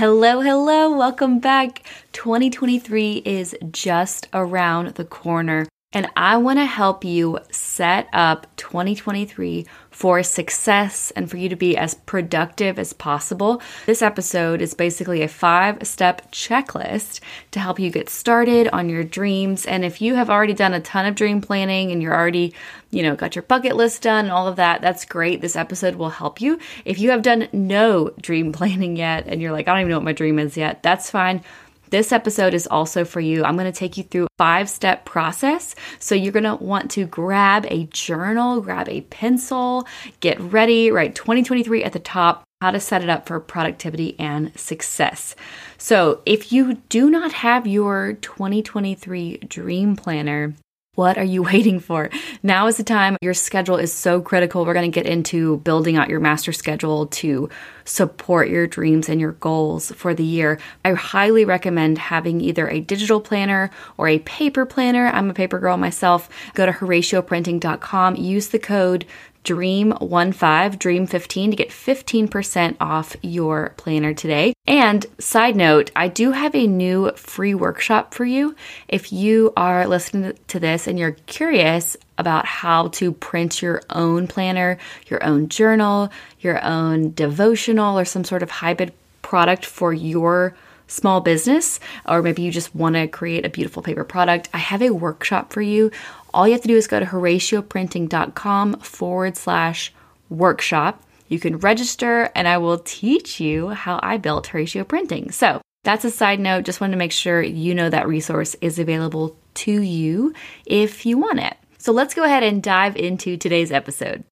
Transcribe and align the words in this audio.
Hello, 0.00 0.40
hello, 0.40 0.96
welcome 0.96 1.40
back. 1.40 1.82
2023 2.12 3.20
is 3.26 3.54
just 3.70 4.28
around 4.32 4.94
the 4.94 5.04
corner, 5.04 5.68
and 5.92 6.08
I 6.14 6.36
want 6.36 6.60
to 6.60 6.66
help 6.66 7.04
you 7.04 7.40
set 7.50 8.08
up 8.12 8.46
2023 8.56 9.66
for 9.90 10.22
success 10.22 11.10
and 11.16 11.28
for 11.28 11.36
you 11.36 11.48
to 11.48 11.56
be 11.56 11.76
as 11.76 11.94
productive 11.94 12.78
as 12.78 12.92
possible. 12.92 13.60
This 13.86 14.00
episode 14.00 14.62
is 14.62 14.72
basically 14.72 15.22
a 15.22 15.28
five 15.28 15.84
step 15.84 16.30
checklist 16.30 17.18
to 17.50 17.58
help 17.58 17.80
you 17.80 17.90
get 17.90 18.08
started 18.08 18.68
on 18.68 18.88
your 18.88 19.02
dreams. 19.02 19.66
And 19.66 19.84
if 19.84 20.00
you 20.00 20.14
have 20.14 20.30
already 20.30 20.54
done 20.54 20.74
a 20.74 20.80
ton 20.80 21.06
of 21.06 21.16
dream 21.16 21.40
planning 21.40 21.90
and 21.90 22.00
you're 22.00 22.16
already, 22.16 22.54
you 22.92 23.02
know, 23.02 23.16
got 23.16 23.34
your 23.34 23.42
bucket 23.42 23.74
list 23.74 24.02
done 24.02 24.26
and 24.26 24.32
all 24.32 24.46
of 24.46 24.56
that, 24.56 24.82
that's 24.82 25.04
great. 25.04 25.40
This 25.40 25.56
episode 25.56 25.96
will 25.96 26.10
help 26.10 26.40
you. 26.40 26.60
If 26.84 27.00
you 27.00 27.10
have 27.10 27.22
done 27.22 27.48
no 27.52 28.10
dream 28.20 28.52
planning 28.52 28.96
yet 28.96 29.24
and 29.26 29.42
you're 29.42 29.52
like, 29.52 29.66
I 29.66 29.72
don't 29.72 29.80
even 29.80 29.90
know 29.90 29.96
what 29.96 30.04
my 30.04 30.12
dream 30.12 30.38
is 30.38 30.56
yet, 30.56 30.84
that's 30.84 31.10
fine 31.10 31.42
this 31.90 32.12
episode 32.12 32.54
is 32.54 32.66
also 32.66 33.04
for 33.04 33.20
you. 33.20 33.44
I'm 33.44 33.56
going 33.56 33.70
to 33.70 33.78
take 33.78 33.96
you 33.96 34.04
through 34.04 34.24
a 34.24 34.28
five 34.38 34.68
step 34.68 35.04
process. 35.04 35.74
So 35.98 36.14
you're 36.14 36.32
going 36.32 36.44
to 36.44 36.56
want 36.56 36.90
to 36.92 37.06
grab 37.06 37.66
a 37.68 37.84
journal, 37.86 38.60
grab 38.60 38.88
a 38.88 39.02
pencil, 39.02 39.86
get 40.20 40.40
ready, 40.40 40.90
write 40.90 41.14
2023 41.14 41.84
at 41.84 41.92
the 41.92 41.98
top, 41.98 42.44
how 42.60 42.70
to 42.70 42.80
set 42.80 43.02
it 43.02 43.08
up 43.08 43.26
for 43.26 43.40
productivity 43.40 44.18
and 44.18 44.58
success. 44.58 45.34
So 45.78 46.22
if 46.26 46.52
you 46.52 46.74
do 46.88 47.10
not 47.10 47.32
have 47.32 47.66
your 47.66 48.14
2023 48.14 49.38
dream 49.38 49.96
planner, 49.96 50.54
what 51.00 51.16
are 51.16 51.24
you 51.24 51.42
waiting 51.52 51.80
for? 51.80 52.10
Now 52.42 52.66
is 52.66 52.76
the 52.76 52.84
time. 52.84 53.16
Your 53.22 53.32
schedule 53.32 53.78
is 53.78 53.90
so 53.90 54.20
critical. 54.20 54.66
We're 54.66 54.74
going 54.74 54.92
to 54.92 54.94
get 54.94 55.10
into 55.10 55.56
building 55.58 55.96
out 55.96 56.10
your 56.10 56.20
master 56.20 56.52
schedule 56.52 57.06
to 57.06 57.48
support 57.86 58.50
your 58.50 58.66
dreams 58.66 59.08
and 59.08 59.18
your 59.18 59.32
goals 59.32 59.90
for 59.92 60.12
the 60.12 60.22
year. 60.22 60.58
I 60.84 60.92
highly 60.92 61.46
recommend 61.46 61.96
having 61.96 62.42
either 62.42 62.68
a 62.68 62.80
digital 62.80 63.18
planner 63.18 63.70
or 63.96 64.08
a 64.08 64.18
paper 64.20 64.66
planner. 64.66 65.06
I'm 65.06 65.30
a 65.30 65.34
paper 65.34 65.58
girl 65.58 65.78
myself. 65.78 66.28
Go 66.52 66.66
to 66.66 66.72
HoracioPrinting.com, 66.72 68.16
use 68.16 68.48
the 68.48 68.58
code 68.58 69.06
dream15 69.44 70.78
dream 70.78 71.06
15 71.06 71.50
to 71.50 71.56
get 71.56 71.70
15% 71.70 72.76
off 72.80 73.16
your 73.22 73.74
planner 73.76 74.14
today. 74.14 74.52
And 74.66 75.06
side 75.18 75.56
note 75.56 75.90
i 75.96 76.08
do 76.08 76.32
have 76.32 76.54
a 76.54 76.66
new 76.66 77.10
free 77.12 77.54
workshop 77.54 78.14
for 78.14 78.24
you. 78.24 78.54
If 78.88 79.12
you 79.12 79.52
are 79.56 79.86
listening 79.86 80.38
to 80.48 80.60
this 80.60 80.86
and 80.86 80.98
you're 80.98 81.12
curious 81.26 81.96
about 82.18 82.44
how 82.44 82.88
to 82.88 83.12
print 83.12 83.62
your 83.62 83.82
own 83.90 84.26
planner 84.26 84.78
your 85.06 85.24
own 85.24 85.48
journal 85.48 86.10
your 86.40 86.62
own 86.64 87.12
devotional 87.14 87.98
or 87.98 88.04
some 88.04 88.24
sort 88.24 88.42
of 88.42 88.50
hybrid 88.50 88.92
product 89.22 89.64
for 89.64 89.92
your 89.92 90.54
small 90.90 91.20
business, 91.20 91.80
or 92.06 92.22
maybe 92.22 92.42
you 92.42 92.50
just 92.50 92.74
want 92.74 92.96
to 92.96 93.06
create 93.06 93.46
a 93.46 93.48
beautiful 93.48 93.82
paper 93.82 94.04
product, 94.04 94.48
I 94.52 94.58
have 94.58 94.82
a 94.82 94.90
workshop 94.90 95.52
for 95.52 95.62
you 95.62 95.90
all 96.32 96.46
you 96.46 96.52
have 96.52 96.62
to 96.62 96.68
do 96.68 96.76
is 96.76 96.86
go 96.86 97.00
to 97.00 97.06
horacioprinting.com 97.06 98.80
forward 98.80 99.36
slash 99.36 99.92
workshop. 100.28 101.02
You 101.28 101.38
can 101.38 101.58
register 101.58 102.30
and 102.34 102.48
I 102.48 102.58
will 102.58 102.78
teach 102.78 103.40
you 103.40 103.68
how 103.68 104.00
I 104.02 104.16
built 104.16 104.48
Horacio 104.48 104.86
Printing. 104.86 105.30
So 105.30 105.60
that's 105.84 106.04
a 106.04 106.10
side 106.10 106.40
note. 106.40 106.64
Just 106.64 106.80
wanted 106.80 106.92
to 106.92 106.98
make 106.98 107.12
sure 107.12 107.42
you 107.42 107.74
know 107.74 107.88
that 107.88 108.08
resource 108.08 108.56
is 108.60 108.78
available 108.78 109.36
to 109.54 109.82
you 109.82 110.34
if 110.66 111.06
you 111.06 111.18
want 111.18 111.40
it. 111.40 111.56
So 111.78 111.92
let's 111.92 112.14
go 112.14 112.24
ahead 112.24 112.42
and 112.42 112.62
dive 112.62 112.96
into 112.96 113.36
today's 113.36 113.72
episode. 113.72 114.24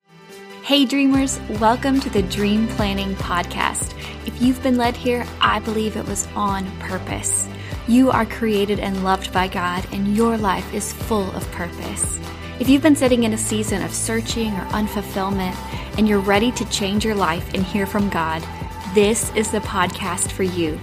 Hey, 0.68 0.84
dreamers, 0.84 1.40
welcome 1.60 1.98
to 1.98 2.10
the 2.10 2.20
Dream 2.24 2.68
Planning 2.68 3.14
Podcast. 3.14 3.94
If 4.26 4.42
you've 4.42 4.62
been 4.62 4.76
led 4.76 4.94
here, 4.94 5.24
I 5.40 5.60
believe 5.60 5.96
it 5.96 6.06
was 6.06 6.28
on 6.36 6.70
purpose. 6.78 7.48
You 7.86 8.10
are 8.10 8.26
created 8.26 8.78
and 8.78 9.02
loved 9.02 9.32
by 9.32 9.48
God, 9.48 9.86
and 9.94 10.14
your 10.14 10.36
life 10.36 10.74
is 10.74 10.92
full 10.92 11.30
of 11.30 11.50
purpose. 11.52 12.20
If 12.60 12.68
you've 12.68 12.82
been 12.82 12.96
sitting 12.96 13.22
in 13.22 13.32
a 13.32 13.38
season 13.38 13.80
of 13.80 13.94
searching 13.94 14.52
or 14.52 14.66
unfulfillment, 14.66 15.56
and 15.96 16.06
you're 16.06 16.18
ready 16.18 16.52
to 16.52 16.68
change 16.68 17.02
your 17.02 17.14
life 17.14 17.48
and 17.54 17.64
hear 17.64 17.86
from 17.86 18.10
God, 18.10 18.46
this 18.94 19.34
is 19.34 19.50
the 19.50 19.60
podcast 19.60 20.32
for 20.32 20.42
you. 20.42 20.78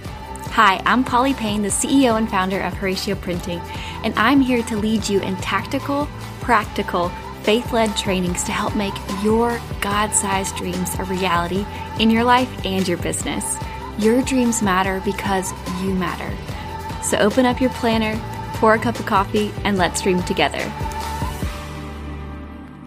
Hi, 0.46 0.82
I'm 0.84 1.04
Polly 1.04 1.34
Payne, 1.34 1.62
the 1.62 1.68
CEO 1.68 2.18
and 2.18 2.28
founder 2.28 2.60
of 2.60 2.74
Horacio 2.74 3.20
Printing, 3.20 3.60
and 4.02 4.12
I'm 4.16 4.40
here 4.40 4.64
to 4.64 4.76
lead 4.76 5.08
you 5.08 5.20
in 5.20 5.36
tactical, 5.36 6.08
practical, 6.40 7.12
faith 7.46 7.72
led 7.72 7.96
trainings 7.96 8.42
to 8.42 8.50
help 8.50 8.74
make 8.74 8.92
your 9.22 9.60
God 9.80 10.12
sized 10.12 10.56
dreams 10.56 10.96
a 10.98 11.04
reality 11.04 11.64
in 12.00 12.10
your 12.10 12.24
life 12.24 12.50
and 12.66 12.88
your 12.88 12.98
business. 12.98 13.56
Your 13.98 14.20
dreams 14.20 14.62
matter 14.62 15.00
because 15.04 15.52
you 15.80 15.94
matter. 15.94 16.36
So 17.04 17.16
open 17.18 17.46
up 17.46 17.60
your 17.60 17.70
planner, 17.70 18.20
pour 18.54 18.74
a 18.74 18.80
cup 18.80 18.98
of 18.98 19.06
coffee, 19.06 19.52
and 19.62 19.78
let's 19.78 20.02
dream 20.02 20.24
together. 20.24 20.58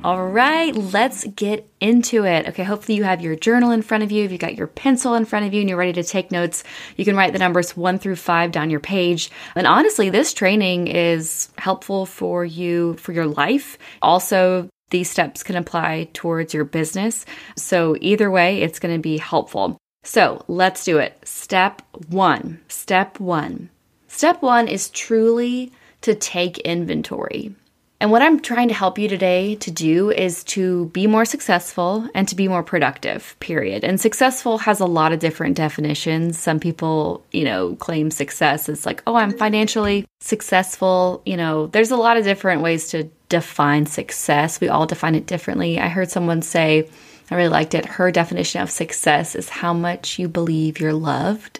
All 0.01 0.27
right, 0.27 0.73
let's 0.73 1.25
get 1.25 1.69
into 1.81 2.25
it. 2.25 2.47
Okay, 2.47 2.63
hopefully 2.63 2.95
you 2.97 3.03
have 3.03 3.19
your 3.19 3.35
journal 3.35 3.71
in 3.71 3.81
front 3.81 4.03
of 4.03 4.11
you. 4.11 4.23
If 4.23 4.31
you 4.31 4.37
got 4.37 4.55
your 4.55 4.67
pencil 4.67 5.13
in 5.15 5.25
front 5.25 5.45
of 5.45 5.53
you 5.53 5.59
and 5.59 5.67
you're 5.67 5.77
ready 5.77 5.91
to 5.93 6.03
take 6.03 6.31
notes, 6.31 6.63
you 6.95 7.03
can 7.03 7.17
write 7.17 7.33
the 7.33 7.39
numbers 7.39 7.75
one 7.75 7.99
through 7.99 8.15
five 8.15 8.51
down 8.51 8.69
your 8.69 8.79
page. 8.79 9.29
And 9.55 9.67
honestly, 9.67 10.09
this 10.09 10.33
training 10.33 10.87
is 10.87 11.49
helpful 11.57 12.05
for 12.05 12.45
you 12.45 12.93
for 12.93 13.11
your 13.11 13.27
life. 13.27 13.77
Also, 14.01 14.69
these 14.89 15.09
steps 15.09 15.43
can 15.43 15.57
apply 15.57 16.07
towards 16.13 16.53
your 16.53 16.65
business. 16.65 17.25
So, 17.57 17.97
either 17.99 18.31
way, 18.31 18.61
it's 18.61 18.79
going 18.79 18.95
to 18.95 19.01
be 19.01 19.17
helpful. 19.17 19.77
So, 20.05 20.45
let's 20.47 20.85
do 20.85 20.97
it. 20.97 21.19
Step 21.25 21.81
one. 22.07 22.61
Step 22.69 23.19
one 23.19 23.69
Step 24.09 24.41
one 24.41 24.67
is 24.67 24.89
truly 24.89 25.71
to 26.01 26.15
take 26.15 26.57
inventory. 26.59 27.53
And 28.01 28.11
what 28.11 28.21
I'm 28.21 28.39
trying 28.39 28.69
to 28.69 28.73
help 28.73 28.97
you 28.97 29.09
today 29.09 29.55
to 29.55 29.69
do 29.69 30.09
is 30.09 30.45
to 30.45 30.85
be 30.87 31.05
more 31.05 31.25
successful 31.25 32.09
and 32.15 32.29
to 32.29 32.35
be 32.35 32.47
more 32.47 32.63
productive, 32.63 33.35
period. 33.41 33.83
And 33.83 33.99
successful 33.99 34.57
has 34.59 34.79
a 34.79 34.85
lot 34.85 35.11
of 35.11 35.19
different 35.19 35.57
definitions. 35.57 36.39
Some 36.39 36.61
people, 36.61 37.25
you 37.33 37.43
know, 37.43 37.75
claim 37.75 38.09
success 38.09 38.69
as 38.69 38.85
like, 38.85 39.03
oh, 39.05 39.15
I'm 39.15 39.37
financially 39.37 40.05
successful. 40.21 41.21
You 41.25 41.35
know, 41.35 41.67
there's 41.67 41.91
a 41.91 41.97
lot 41.97 42.15
of 42.15 42.23
different 42.23 42.61
ways 42.61 42.87
to 42.91 43.09
define 43.27 43.85
success. 43.85 44.61
We 44.61 44.69
all 44.69 44.85
define 44.85 45.15
it 45.15 45.27
differently. 45.27 45.77
I 45.77 45.89
heard 45.89 46.09
someone 46.09 46.41
say, 46.41 46.89
I 47.29 47.35
really 47.35 47.49
liked 47.49 47.75
it. 47.75 47.85
Her 47.85 48.11
definition 48.11 48.61
of 48.61 48.71
success 48.71 49.35
is 49.35 49.49
how 49.49 49.73
much 49.73 50.17
you 50.17 50.29
believe 50.29 50.79
you're 50.79 50.93
loved. 50.93 51.59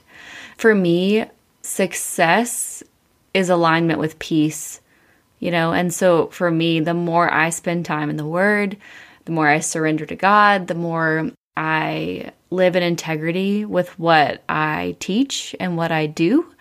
For 0.57 0.73
me, 0.73 1.25
success 1.63 2.81
is 3.33 3.49
alignment 3.49 3.99
with 3.99 4.19
peace, 4.19 4.79
you 5.39 5.51
know? 5.51 5.73
And 5.73 5.93
so 5.93 6.27
for 6.27 6.51
me, 6.51 6.79
the 6.79 6.93
more 6.93 7.31
I 7.31 7.49
spend 7.49 7.85
time 7.85 8.09
in 8.09 8.17
the 8.17 8.25
Word, 8.25 8.77
the 9.25 9.31
more 9.31 9.47
I 9.47 9.59
surrender 9.59 10.05
to 10.05 10.15
God, 10.15 10.67
the 10.67 10.75
more 10.75 11.31
I 11.55 12.31
live 12.51 12.75
in 12.75 12.83
integrity 12.83 13.65
with 13.65 13.97
what 13.99 14.43
I 14.49 14.95
teach 14.99 15.55
and 15.59 15.77
what 15.77 15.91
I 15.91 16.07
do, 16.07 16.51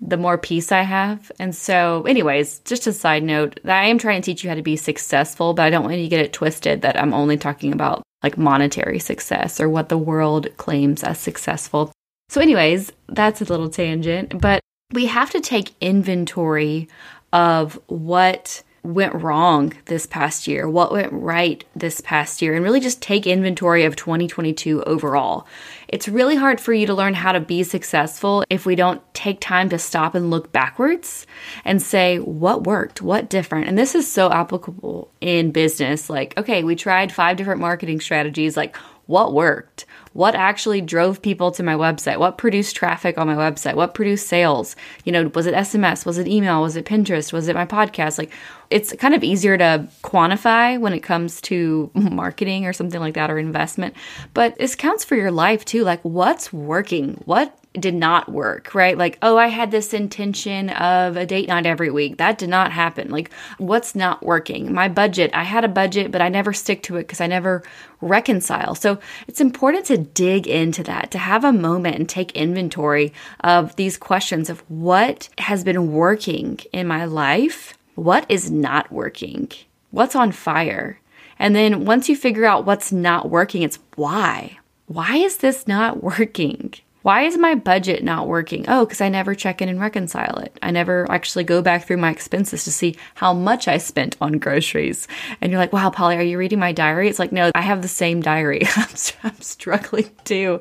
the 0.00 0.16
more 0.16 0.38
peace 0.38 0.72
I 0.72 0.82
have. 0.82 1.30
And 1.38 1.54
so, 1.54 2.02
anyways, 2.04 2.60
just 2.60 2.86
a 2.86 2.92
side 2.92 3.22
note, 3.22 3.60
I 3.64 3.86
am 3.86 3.98
trying 3.98 4.22
to 4.22 4.24
teach 4.24 4.42
you 4.42 4.48
how 4.48 4.56
to 4.56 4.62
be 4.62 4.76
successful, 4.76 5.52
but 5.52 5.64
I 5.64 5.70
don't 5.70 5.82
want 5.84 5.96
you 5.96 6.04
to 6.04 6.08
get 6.08 6.24
it 6.24 6.32
twisted 6.32 6.82
that 6.82 6.98
I'm 6.98 7.12
only 7.12 7.36
talking 7.36 7.72
about 7.72 8.02
like 8.22 8.38
monetary 8.38 8.98
success 8.98 9.60
or 9.60 9.68
what 9.68 9.88
the 9.88 9.98
world 9.98 10.48
claims 10.56 11.02
as 11.02 11.18
successful. 11.18 11.92
So, 12.28 12.40
anyways, 12.40 12.92
that's 13.08 13.40
a 13.40 13.44
little 13.44 13.68
tangent, 13.68 14.40
but 14.40 14.60
we 14.92 15.06
have 15.06 15.30
to 15.30 15.40
take 15.40 15.74
inventory 15.80 16.88
of 17.32 17.80
what 17.86 18.62
went 18.82 19.14
wrong 19.14 19.74
this 19.86 20.06
past 20.06 20.46
year, 20.46 20.68
what 20.68 20.92
went 20.92 21.12
right 21.12 21.64
this 21.76 22.00
past 22.00 22.40
year, 22.40 22.54
and 22.54 22.64
really 22.64 22.80
just 22.80 23.02
take 23.02 23.26
inventory 23.26 23.84
of 23.84 23.94
2022 23.94 24.82
overall. 24.84 25.46
It's 25.88 26.08
really 26.08 26.36
hard 26.36 26.60
for 26.60 26.72
you 26.72 26.86
to 26.86 26.94
learn 26.94 27.14
how 27.14 27.32
to 27.32 27.40
be 27.40 27.62
successful 27.62 28.42
if 28.48 28.64
we 28.64 28.74
don't 28.74 29.02
take 29.12 29.40
time 29.40 29.68
to 29.70 29.78
stop 29.78 30.14
and 30.14 30.30
look 30.30 30.50
backwards 30.52 31.26
and 31.64 31.82
say, 31.82 32.18
what 32.18 32.64
worked, 32.64 33.02
what 33.02 33.28
different. 33.28 33.68
And 33.68 33.76
this 33.76 33.94
is 33.94 34.10
so 34.10 34.32
applicable 34.32 35.12
in 35.20 35.50
business. 35.50 36.08
Like, 36.08 36.38
okay, 36.38 36.64
we 36.64 36.74
tried 36.74 37.12
five 37.12 37.36
different 37.36 37.60
marketing 37.60 38.00
strategies. 38.00 38.56
Like, 38.56 38.76
what 39.10 39.32
worked? 39.32 39.84
what 40.12 40.34
actually 40.34 40.80
drove 40.80 41.22
people 41.22 41.52
to 41.52 41.62
my 41.62 41.74
website, 41.74 42.18
what 42.18 42.36
produced 42.36 42.74
traffic 42.74 43.16
on 43.16 43.26
my 43.26 43.36
website, 43.36 43.74
what 43.74 43.94
produced 43.94 44.26
sales. 44.26 44.74
You 45.04 45.12
know, 45.12 45.28
was 45.34 45.46
it 45.46 45.54
SMS? 45.54 46.04
Was 46.04 46.18
it 46.18 46.26
email? 46.26 46.62
Was 46.62 46.76
it 46.76 46.84
Pinterest? 46.84 47.32
Was 47.32 47.48
it 47.48 47.54
my 47.54 47.66
podcast? 47.66 48.18
Like, 48.18 48.32
it's 48.70 48.92
kind 48.94 49.14
of 49.14 49.22
easier 49.22 49.56
to 49.58 49.88
quantify 50.02 50.80
when 50.80 50.92
it 50.92 51.00
comes 51.00 51.40
to 51.42 51.90
marketing 51.94 52.66
or 52.66 52.72
something 52.72 53.00
like 53.00 53.14
that 53.14 53.30
or 53.30 53.38
investment. 53.38 53.94
But 54.34 54.58
this 54.58 54.74
counts 54.74 55.04
for 55.04 55.14
your 55.14 55.30
life 55.30 55.64
too. 55.64 55.84
Like, 55.84 56.00
what's 56.02 56.52
working? 56.52 57.22
What 57.24 57.56
did 57.74 57.94
not 57.94 58.30
work, 58.30 58.74
right? 58.74 58.98
Like, 58.98 59.16
oh, 59.22 59.36
I 59.36 59.46
had 59.46 59.70
this 59.70 59.94
intention 59.94 60.70
of 60.70 61.16
a 61.16 61.24
date 61.24 61.48
night 61.48 61.66
every 61.66 61.90
week. 61.90 62.16
That 62.16 62.36
did 62.36 62.48
not 62.48 62.72
happen. 62.72 63.10
Like, 63.10 63.30
what's 63.58 63.94
not 63.94 64.24
working? 64.24 64.72
My 64.72 64.88
budget, 64.88 65.30
I 65.34 65.44
had 65.44 65.64
a 65.64 65.68
budget, 65.68 66.10
but 66.10 66.20
I 66.20 66.28
never 66.28 66.52
stick 66.52 66.82
to 66.84 66.96
it 66.96 67.02
because 67.02 67.20
I 67.20 67.28
never 67.28 67.62
reconcile. 68.00 68.74
So 68.74 68.98
it's 69.28 69.40
important 69.40 69.84
to 69.86 69.98
dig 69.98 70.48
into 70.48 70.82
that, 70.84 71.12
to 71.12 71.18
have 71.18 71.44
a 71.44 71.52
moment 71.52 71.96
and 71.96 72.08
take 72.08 72.32
inventory 72.32 73.12
of 73.40 73.76
these 73.76 73.96
questions 73.96 74.50
of 74.50 74.68
what 74.68 75.28
has 75.38 75.62
been 75.62 75.92
working 75.92 76.58
in 76.72 76.88
my 76.88 77.04
life, 77.04 77.78
what 77.94 78.26
is 78.28 78.50
not 78.50 78.90
working, 78.90 79.48
what's 79.92 80.16
on 80.16 80.32
fire. 80.32 80.98
And 81.38 81.54
then 81.54 81.84
once 81.84 82.08
you 82.08 82.16
figure 82.16 82.46
out 82.46 82.66
what's 82.66 82.90
not 82.90 83.30
working, 83.30 83.62
it's 83.62 83.78
why. 83.94 84.58
Why 84.86 85.16
is 85.18 85.36
this 85.36 85.68
not 85.68 86.02
working? 86.02 86.74
Why 87.02 87.22
is 87.22 87.38
my 87.38 87.54
budget 87.54 88.04
not 88.04 88.28
working? 88.28 88.66
Oh, 88.68 88.84
because 88.84 89.00
I 89.00 89.08
never 89.08 89.34
check 89.34 89.62
in 89.62 89.70
and 89.70 89.80
reconcile 89.80 90.36
it. 90.40 90.54
I 90.60 90.70
never 90.70 91.10
actually 91.10 91.44
go 91.44 91.62
back 91.62 91.86
through 91.86 91.96
my 91.96 92.10
expenses 92.10 92.64
to 92.64 92.70
see 92.70 92.96
how 93.14 93.32
much 93.32 93.68
I 93.68 93.78
spent 93.78 94.18
on 94.20 94.32
groceries. 94.32 95.08
And 95.40 95.50
you're 95.50 95.60
like, 95.60 95.72
wow, 95.72 95.88
Polly, 95.88 96.16
are 96.16 96.22
you 96.22 96.36
reading 96.36 96.58
my 96.58 96.72
diary? 96.72 97.08
It's 97.08 97.18
like, 97.18 97.32
no, 97.32 97.52
I 97.54 97.62
have 97.62 97.80
the 97.80 97.88
same 97.88 98.20
diary. 98.20 98.60
I'm, 98.76 98.88
I'm 99.24 99.40
struggling 99.40 100.10
too 100.24 100.60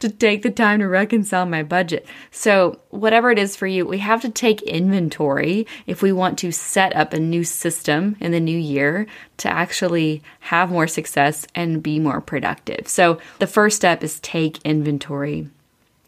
to 0.00 0.10
take 0.10 0.42
the 0.42 0.50
time 0.50 0.80
to 0.80 0.88
reconcile 0.88 1.46
my 1.46 1.62
budget. 1.62 2.06
So, 2.32 2.80
whatever 2.90 3.30
it 3.30 3.38
is 3.38 3.56
for 3.56 3.66
you, 3.66 3.86
we 3.86 3.98
have 3.98 4.20
to 4.22 4.28
take 4.28 4.60
inventory 4.62 5.66
if 5.86 6.02
we 6.02 6.12
want 6.12 6.38
to 6.40 6.52
set 6.52 6.94
up 6.96 7.14
a 7.14 7.18
new 7.18 7.44
system 7.44 8.16
in 8.20 8.32
the 8.32 8.40
new 8.40 8.58
year 8.58 9.06
to 9.38 9.48
actually 9.48 10.22
have 10.40 10.70
more 10.70 10.86
success 10.86 11.46
and 11.54 11.82
be 11.82 11.98
more 11.98 12.20
productive. 12.20 12.88
So, 12.88 13.20
the 13.38 13.46
first 13.46 13.76
step 13.76 14.04
is 14.04 14.20
take 14.20 14.60
inventory 14.66 15.48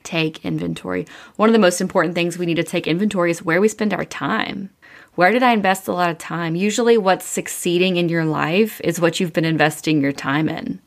take 0.03 0.45
inventory. 0.45 1.07
One 1.37 1.49
of 1.49 1.53
the 1.53 1.59
most 1.59 1.81
important 1.81 2.15
things 2.15 2.39
we 2.39 2.47
need 2.47 2.57
to 2.57 2.63
take 2.63 2.87
inventory 2.87 3.31
is 3.31 3.43
where 3.43 3.61
we 3.61 3.69
spend 3.69 3.93
our 3.93 4.05
time. 4.05 4.71
Where 5.15 5.33
did 5.33 5.43
I 5.43 5.53
invest 5.53 5.89
a 5.89 5.93
lot 5.93 6.11
of 6.11 6.19
time? 6.19 6.55
Usually, 6.55 6.97
what's 6.97 7.27
succeeding 7.27 7.97
in 7.97 8.09
your 8.09 8.25
life 8.25 8.81
is 8.83 9.01
what 9.01 9.21
you've 9.21 9.33
been 9.33 9.45
investing 9.45 10.01
your 10.01 10.13
time 10.13 10.49
in. 10.49 10.81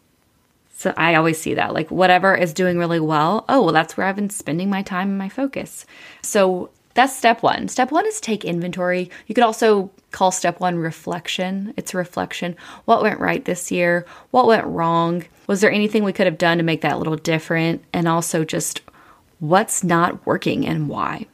So 0.75 0.93
I 0.97 1.15
always 1.15 1.39
see 1.39 1.53
that. 1.53 1.73
Like, 1.73 1.91
whatever 1.91 2.35
is 2.35 2.53
doing 2.53 2.77
really 2.77 2.99
well, 2.99 3.45
oh, 3.47 3.63
well, 3.63 3.73
that's 3.73 3.95
where 3.95 4.07
I've 4.07 4.15
been 4.15 4.29
spending 4.29 4.69
my 4.69 4.81
time 4.81 5.09
and 5.09 5.17
my 5.17 5.29
focus. 5.29 5.85
So 6.21 6.71
that's 6.93 7.15
step 7.15 7.41
one. 7.41 7.67
Step 7.67 7.91
one 7.91 8.05
is 8.05 8.19
take 8.19 8.45
inventory. 8.45 9.09
You 9.27 9.35
could 9.35 9.43
also 9.43 9.91
call 10.11 10.31
step 10.31 10.59
one 10.59 10.77
reflection. 10.77 11.73
It's 11.77 11.93
a 11.93 11.97
reflection. 11.97 12.55
What 12.85 13.01
went 13.01 13.19
right 13.19 13.43
this 13.45 13.71
year? 13.71 14.05
What 14.31 14.47
went 14.47 14.65
wrong? 14.65 15.23
Was 15.47 15.61
there 15.61 15.71
anything 15.71 16.03
we 16.03 16.13
could 16.13 16.27
have 16.27 16.37
done 16.37 16.57
to 16.57 16.63
make 16.63 16.81
that 16.81 16.93
a 16.93 16.97
little 16.97 17.15
different? 17.15 17.83
And 17.93 18.07
also 18.07 18.43
just 18.43 18.81
what's 19.43 19.83
not 19.83 20.25
working 20.25 20.65
and 20.65 20.87
why. 20.87 21.25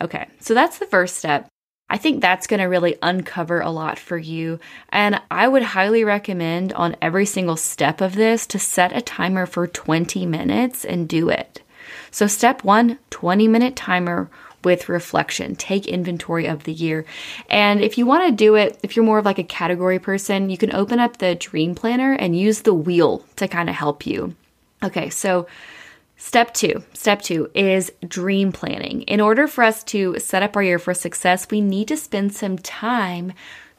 Okay, 0.00 0.28
so 0.38 0.54
that's 0.54 0.78
the 0.78 0.86
first 0.86 1.16
step. 1.16 1.48
I 1.90 1.98
think 1.98 2.20
that's 2.20 2.46
going 2.46 2.60
to 2.60 2.66
really 2.66 2.96
uncover 3.02 3.60
a 3.60 3.70
lot 3.70 3.98
for 3.98 4.16
you. 4.16 4.60
And 4.88 5.20
I 5.32 5.48
would 5.48 5.62
highly 5.62 6.04
recommend 6.04 6.72
on 6.74 6.96
every 7.02 7.26
single 7.26 7.56
step 7.56 8.00
of 8.00 8.14
this 8.14 8.46
to 8.48 8.60
set 8.60 8.96
a 8.96 9.00
timer 9.00 9.46
for 9.46 9.66
20 9.66 10.26
minutes 10.26 10.84
and 10.84 11.08
do 11.08 11.28
it. 11.28 11.62
So, 12.12 12.28
step 12.28 12.62
one 12.62 12.98
20 13.10 13.48
minute 13.48 13.74
timer 13.74 14.30
with 14.62 14.88
reflection. 14.88 15.56
Take 15.56 15.86
inventory 15.86 16.46
of 16.46 16.64
the 16.64 16.72
year. 16.72 17.04
And 17.50 17.80
if 17.80 17.98
you 17.98 18.06
want 18.06 18.28
to 18.28 18.32
do 18.32 18.54
it, 18.54 18.78
if 18.84 18.94
you're 18.94 19.04
more 19.04 19.18
of 19.18 19.24
like 19.24 19.38
a 19.38 19.44
category 19.44 19.98
person, 19.98 20.50
you 20.50 20.58
can 20.58 20.74
open 20.74 21.00
up 21.00 21.18
the 21.18 21.34
dream 21.34 21.74
planner 21.74 22.12
and 22.12 22.38
use 22.38 22.62
the 22.62 22.74
wheel 22.74 23.24
to 23.36 23.48
kind 23.48 23.68
of 23.68 23.74
help 23.74 24.06
you. 24.06 24.36
Okay, 24.82 25.10
so 25.10 25.46
Step 26.18 26.54
two, 26.54 26.82
step 26.94 27.20
two 27.20 27.50
is 27.54 27.92
dream 28.08 28.50
planning. 28.50 29.02
In 29.02 29.20
order 29.20 29.46
for 29.46 29.62
us 29.62 29.84
to 29.84 30.18
set 30.18 30.42
up 30.42 30.56
our 30.56 30.62
year 30.62 30.78
for 30.78 30.94
success, 30.94 31.46
we 31.50 31.60
need 31.60 31.88
to 31.88 31.96
spend 31.96 32.34
some 32.34 32.56
time 32.56 33.34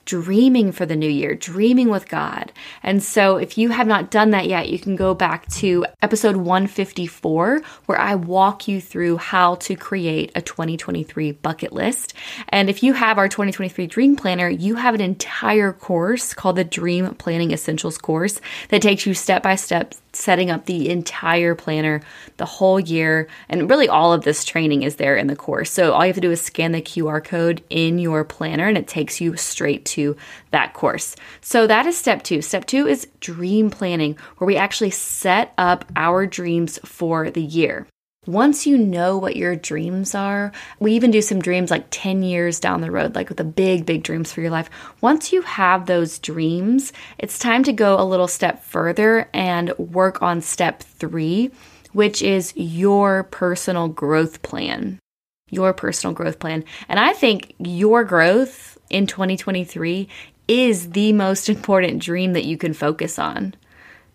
dreaming 0.06 0.72
for 0.72 0.86
the 0.86 0.96
new 0.96 1.10
year, 1.10 1.36
dreaming 1.36 1.90
with 1.90 2.08
God. 2.08 2.54
And 2.82 3.04
so, 3.04 3.38
if 3.38 3.58
you 3.58 3.70
have 3.70 3.88
not 3.88 4.12
done 4.12 4.30
that 4.30 4.48
yet, 4.48 4.70
you 4.70 4.80
can 4.80 4.96
go 4.96 5.14
back 5.14 5.48
to 5.54 5.86
episode 6.02 6.38
154, 6.38 7.62
where 7.88 8.00
I 8.00 8.16
walk 8.16 8.68
you 8.68 8.80
through 8.82 9.18
how 9.18 9.56
to 9.56 9.76
create 9.76 10.32
a 10.36 10.42
2023 10.42 11.34
bucket 11.34 11.74
list. 11.74 12.14
And 12.50 12.70
if 12.70 12.84
you 12.84 12.94
have 12.94 13.18
our 13.18 13.28
2023 13.28 13.88
Dream 13.88 14.16
Planner, 14.16 14.48
you 14.48 14.76
have 14.76 14.96
an 14.96 15.02
entire 15.02 15.74
course 15.74 16.34
called 16.34 16.56
the 16.56 16.64
Dream 16.64 17.16
Planning 17.16 17.52
Essentials 17.52 17.98
course 17.98 18.40
that 18.70 18.82
takes 18.82 19.06
you 19.06 19.14
step 19.14 19.44
by 19.44 19.56
step 19.56 19.94
setting 20.18 20.50
up 20.50 20.66
the 20.66 20.90
entire 20.90 21.56
planner 21.56 22.02
the 22.38 22.46
whole 22.46 22.80
year. 22.80 23.28
And 23.50 23.70
really, 23.70 23.88
all 23.88 24.14
of 24.14 24.24
this 24.24 24.44
training 24.44 24.84
is 24.84 24.96
there 24.96 25.16
in 25.16 25.28
the 25.28 25.36
course. 25.36 25.72
So, 25.72 25.94
all 25.94 26.02
you 26.02 26.10
have 26.10 26.16
to 26.16 26.22
do 26.22 26.32
is 26.32 26.42
scan 26.42 26.72
the 26.72 26.82
QR 26.82 27.24
code 27.24 27.64
in 27.70 28.00
your 28.00 28.24
planner 28.24 28.68
and 28.68 28.78
it 28.78 28.88
takes 28.88 29.22
you 29.22 29.36
straight 29.38 29.86
to 29.86 30.16
that 30.52 30.74
course. 30.74 31.16
So, 31.42 31.68
that 31.68 31.86
is 31.86 31.98
step 31.98 32.24
two. 32.24 32.42
Step 32.42 32.66
two 32.66 32.88
is 32.88 33.08
dream 33.20 33.70
planning, 33.70 34.18
where 34.38 34.48
we 34.48 34.58
actually 34.58 34.92
set 34.92 35.54
up 35.58 35.86
our 35.96 36.26
dreams 36.26 36.80
for 36.84 37.30
the 37.30 37.42
year. 37.42 37.88
Once 38.28 38.68
you 38.68 38.78
know 38.78 39.18
what 39.18 39.38
your 39.38 39.56
dreams 39.56 40.14
are, 40.14 40.52
we 40.82 40.92
even 40.92 41.12
do 41.12 41.22
some 41.22 41.42
dreams 41.42 41.72
like 41.72 41.88
10 41.92 42.24
years 42.24 42.60
down 42.60 42.82
the 42.82 42.92
road, 42.92 43.16
like 43.16 43.30
with 43.30 43.38
the 43.38 43.44
big, 43.44 43.86
big 43.86 44.04
dreams 44.04 44.34
for 44.34 44.42
your 44.42 44.52
life. 44.52 44.70
Once 45.00 45.32
you 45.32 45.42
have 45.44 45.86
those 45.86 46.20
dreams, 46.20 46.92
it's 47.18 47.40
time 47.40 47.64
to 47.64 47.72
go 47.72 47.98
a 47.98 48.04
little 48.04 48.28
step 48.28 48.62
further 48.66 49.30
and 49.34 49.72
work 49.78 50.22
on 50.22 50.42
step 50.42 50.84
three, 50.84 51.50
which 51.94 52.22
is 52.22 52.52
your 52.58 53.24
personal 53.24 53.88
growth 53.88 54.42
plan. 54.42 55.00
Your 55.50 55.72
personal 55.72 56.14
growth 56.14 56.40
plan. 56.40 56.66
And 56.90 57.00
I 57.00 57.14
think 57.14 57.56
your 57.60 58.04
growth 58.04 58.78
in 58.90 59.08
2023 59.08 60.10
is 60.50 60.90
the 60.90 61.14
most 61.14 61.48
important 61.50 62.02
dream 62.02 62.34
that 62.34 62.44
you 62.44 62.58
can 62.58 62.74
focus 62.74 63.18
on 63.18 63.56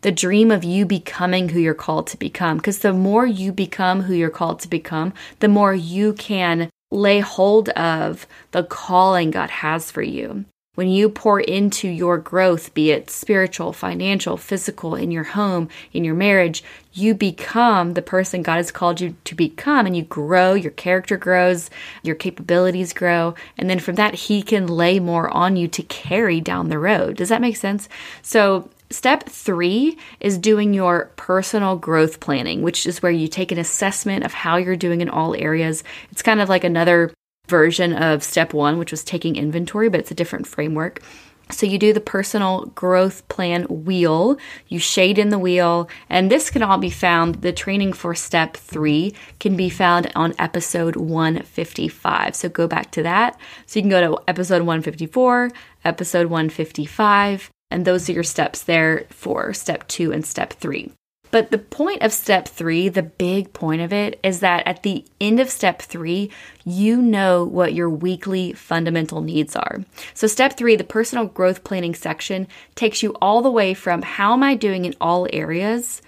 the 0.03 0.13
dream 0.13 0.51
of 0.51 0.63
you 0.63 0.85
becoming 0.85 1.49
who 1.49 1.59
you're 1.59 1.75
called 1.75 2.07
to 2.09 2.17
become. 2.17 2.59
Because 2.59 2.81
the 2.81 2.93
more 2.93 3.27
you 3.27 3.53
become 3.53 4.03
who 4.03 4.15
you're 4.15 4.31
called 4.31 4.61
to 4.61 4.69
become, 4.69 5.13
the 5.41 5.49
more 5.49 5.75
you 5.75 6.13
can 6.13 6.71
lay 6.91 7.21
hold 7.21 7.71
of 7.71 8.27
the 8.51 8.63
calling 8.63 9.31
God 9.31 9.51
has 9.51 9.91
for 9.91 10.03
you. 10.03 10.45
When 10.75 10.89
you 10.89 11.11
pour 11.11 11.39
into 11.39 11.87
your 11.87 12.17
growth, 12.17 12.73
be 12.73 12.93
it 12.93 13.11
spiritual, 13.11 13.75
financial, 13.75 14.39
physical, 14.39 14.95
in 14.95 15.11
your 15.11 15.25
home, 15.25 15.69
in 15.93 16.03
your 16.03 16.15
marriage, 16.15 16.65
you 16.95 17.13
become 17.13 17.93
the 17.93 18.01
person 18.01 18.43
God 18.43 18.57
has 18.57 18.71
called 18.71 18.99
you 18.99 19.15
to 19.25 19.35
become 19.35 19.85
and 19.85 19.95
you 19.95 20.03
grow, 20.03 20.55
your 20.55 20.71
character 20.71 21.19
grows, 21.19 21.69
your 22.03 22.15
capabilities 22.15 22.95
grow. 22.95 23.35
And 23.59 23.69
then 23.69 23.81
from 23.81 23.97
that, 23.97 24.15
He 24.15 24.43
can 24.43 24.67
lay 24.67 24.99
more 24.99 25.29
on 25.29 25.57
you 25.57 25.69
to 25.69 25.83
carry 25.83 26.41
down 26.41 26.71
the 26.71 26.79
road. 26.79 27.19
Does 27.19 27.29
that 27.29 27.43
make 27.43 27.57
sense? 27.57 27.87
So 28.23 28.71
Step 28.93 29.25
three 29.25 29.97
is 30.21 30.37
doing 30.37 30.75
your 30.75 31.07
personal 31.17 31.77
growth 31.77 32.21
planning, 32.21 32.61
which 32.61 32.87
is 32.87 33.03
where 33.03 33.11
you 33.11 33.27
take 33.27 33.51
an 33.51 33.59
assessment 33.59 34.23
of 34.23 34.35
how 34.35 34.57
you're 34.57 34.77
doing 34.77 35.01
in 35.01 35.09
all 35.09 35.35
areas. 35.35 35.83
It's 36.11 36.23
kind 36.23 36.41
of 36.41 36.51
like 36.51 36.63
another 36.63 37.13
version 37.49 37.95
of 37.95 38.23
step 38.23 38.53
one, 38.53 38.79
which 38.79 38.91
was 38.91 39.03
taking 39.03 39.37
inventory, 39.37 39.89
but 39.89 39.99
it's 39.99 40.11
a 40.11 40.15
different 40.15 40.47
framework. 40.47 41.03
So 41.51 41.67
you 41.67 41.79
do 41.79 41.93
the 41.93 42.01
personal 42.01 42.67
growth 42.75 43.27
plan 43.29 43.65
wheel, 43.65 44.39
you 44.69 44.79
shade 44.79 45.19
in 45.19 45.31
the 45.31 45.39
wheel, 45.39 45.89
and 46.09 46.31
this 46.31 46.51
can 46.51 46.63
all 46.63 46.79
be 46.79 46.91
found. 46.91 47.37
The 47.37 47.53
training 47.53 47.95
for 47.95 48.15
step 48.15 48.57
three 48.57 49.15
can 49.39 49.57
be 49.57 49.69
found 49.69 50.11
on 50.15 50.35
episode 50.39 50.97
155. 50.97 52.37
So 52.37 52.49
go 52.49 52.67
back 52.67 52.91
to 52.93 53.03
that. 53.03 53.39
So 53.67 53.79
you 53.79 53.83
can 53.83 53.91
go 53.91 54.17
to 54.17 54.23
episode 54.29 54.63
154, 54.63 55.51
episode 55.85 56.27
155, 56.27 57.51
and 57.73 57.85
those 57.85 58.09
are 58.09 58.13
your 58.13 58.23
steps 58.23 58.63
there 58.63 59.07
for 59.11 59.53
step 59.53 59.89
two 59.89 60.13
and 60.13 60.25
step 60.25 60.53
three. 60.53 60.93
But 61.33 61.51
the 61.51 61.59
point 61.59 62.03
of 62.03 62.13
step 62.13 62.47
three, 62.47 62.91
the 62.91 63.03
big 63.03 63.55
point 63.55 63.81
of 63.81 63.91
it, 63.91 64.21
is 64.23 64.41
that 64.41 64.67
at 64.67 64.83
the 64.83 65.03
end 65.19 65.41
of 65.41 65.49
step 65.49 65.81
three, 65.81 66.31
you 66.63 67.01
know 67.01 67.43
what 67.43 67.73
your 67.73 67.89
weekly 67.89 68.53
fundamental 68.53 69.23
needs 69.23 69.57
are. 69.57 69.83
So, 70.13 70.27
step 70.27 70.59
three, 70.59 70.77
the 70.77 70.85
personal 70.85 71.25
growth 71.25 71.65
planning 71.65 71.95
section, 71.95 72.47
takes 72.75 73.03
you 73.03 73.17
all 73.23 73.41
the 73.41 73.51
way 73.51 73.73
from 73.73 74.03
how 74.03 74.35
am 74.35 74.43
I 74.43 74.55
doing 74.55 74.85
in 74.85 74.95
all 75.01 75.27
areas 75.33 76.03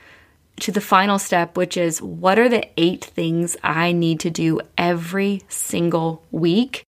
to 0.60 0.70
the 0.70 0.82
final 0.82 1.18
step, 1.18 1.56
which 1.56 1.78
is 1.78 2.02
what 2.02 2.38
are 2.38 2.50
the 2.50 2.68
eight 2.76 3.06
things 3.06 3.56
I 3.64 3.92
need 3.92 4.20
to 4.20 4.30
do 4.30 4.60
every 4.76 5.42
single 5.48 6.22
week 6.30 6.84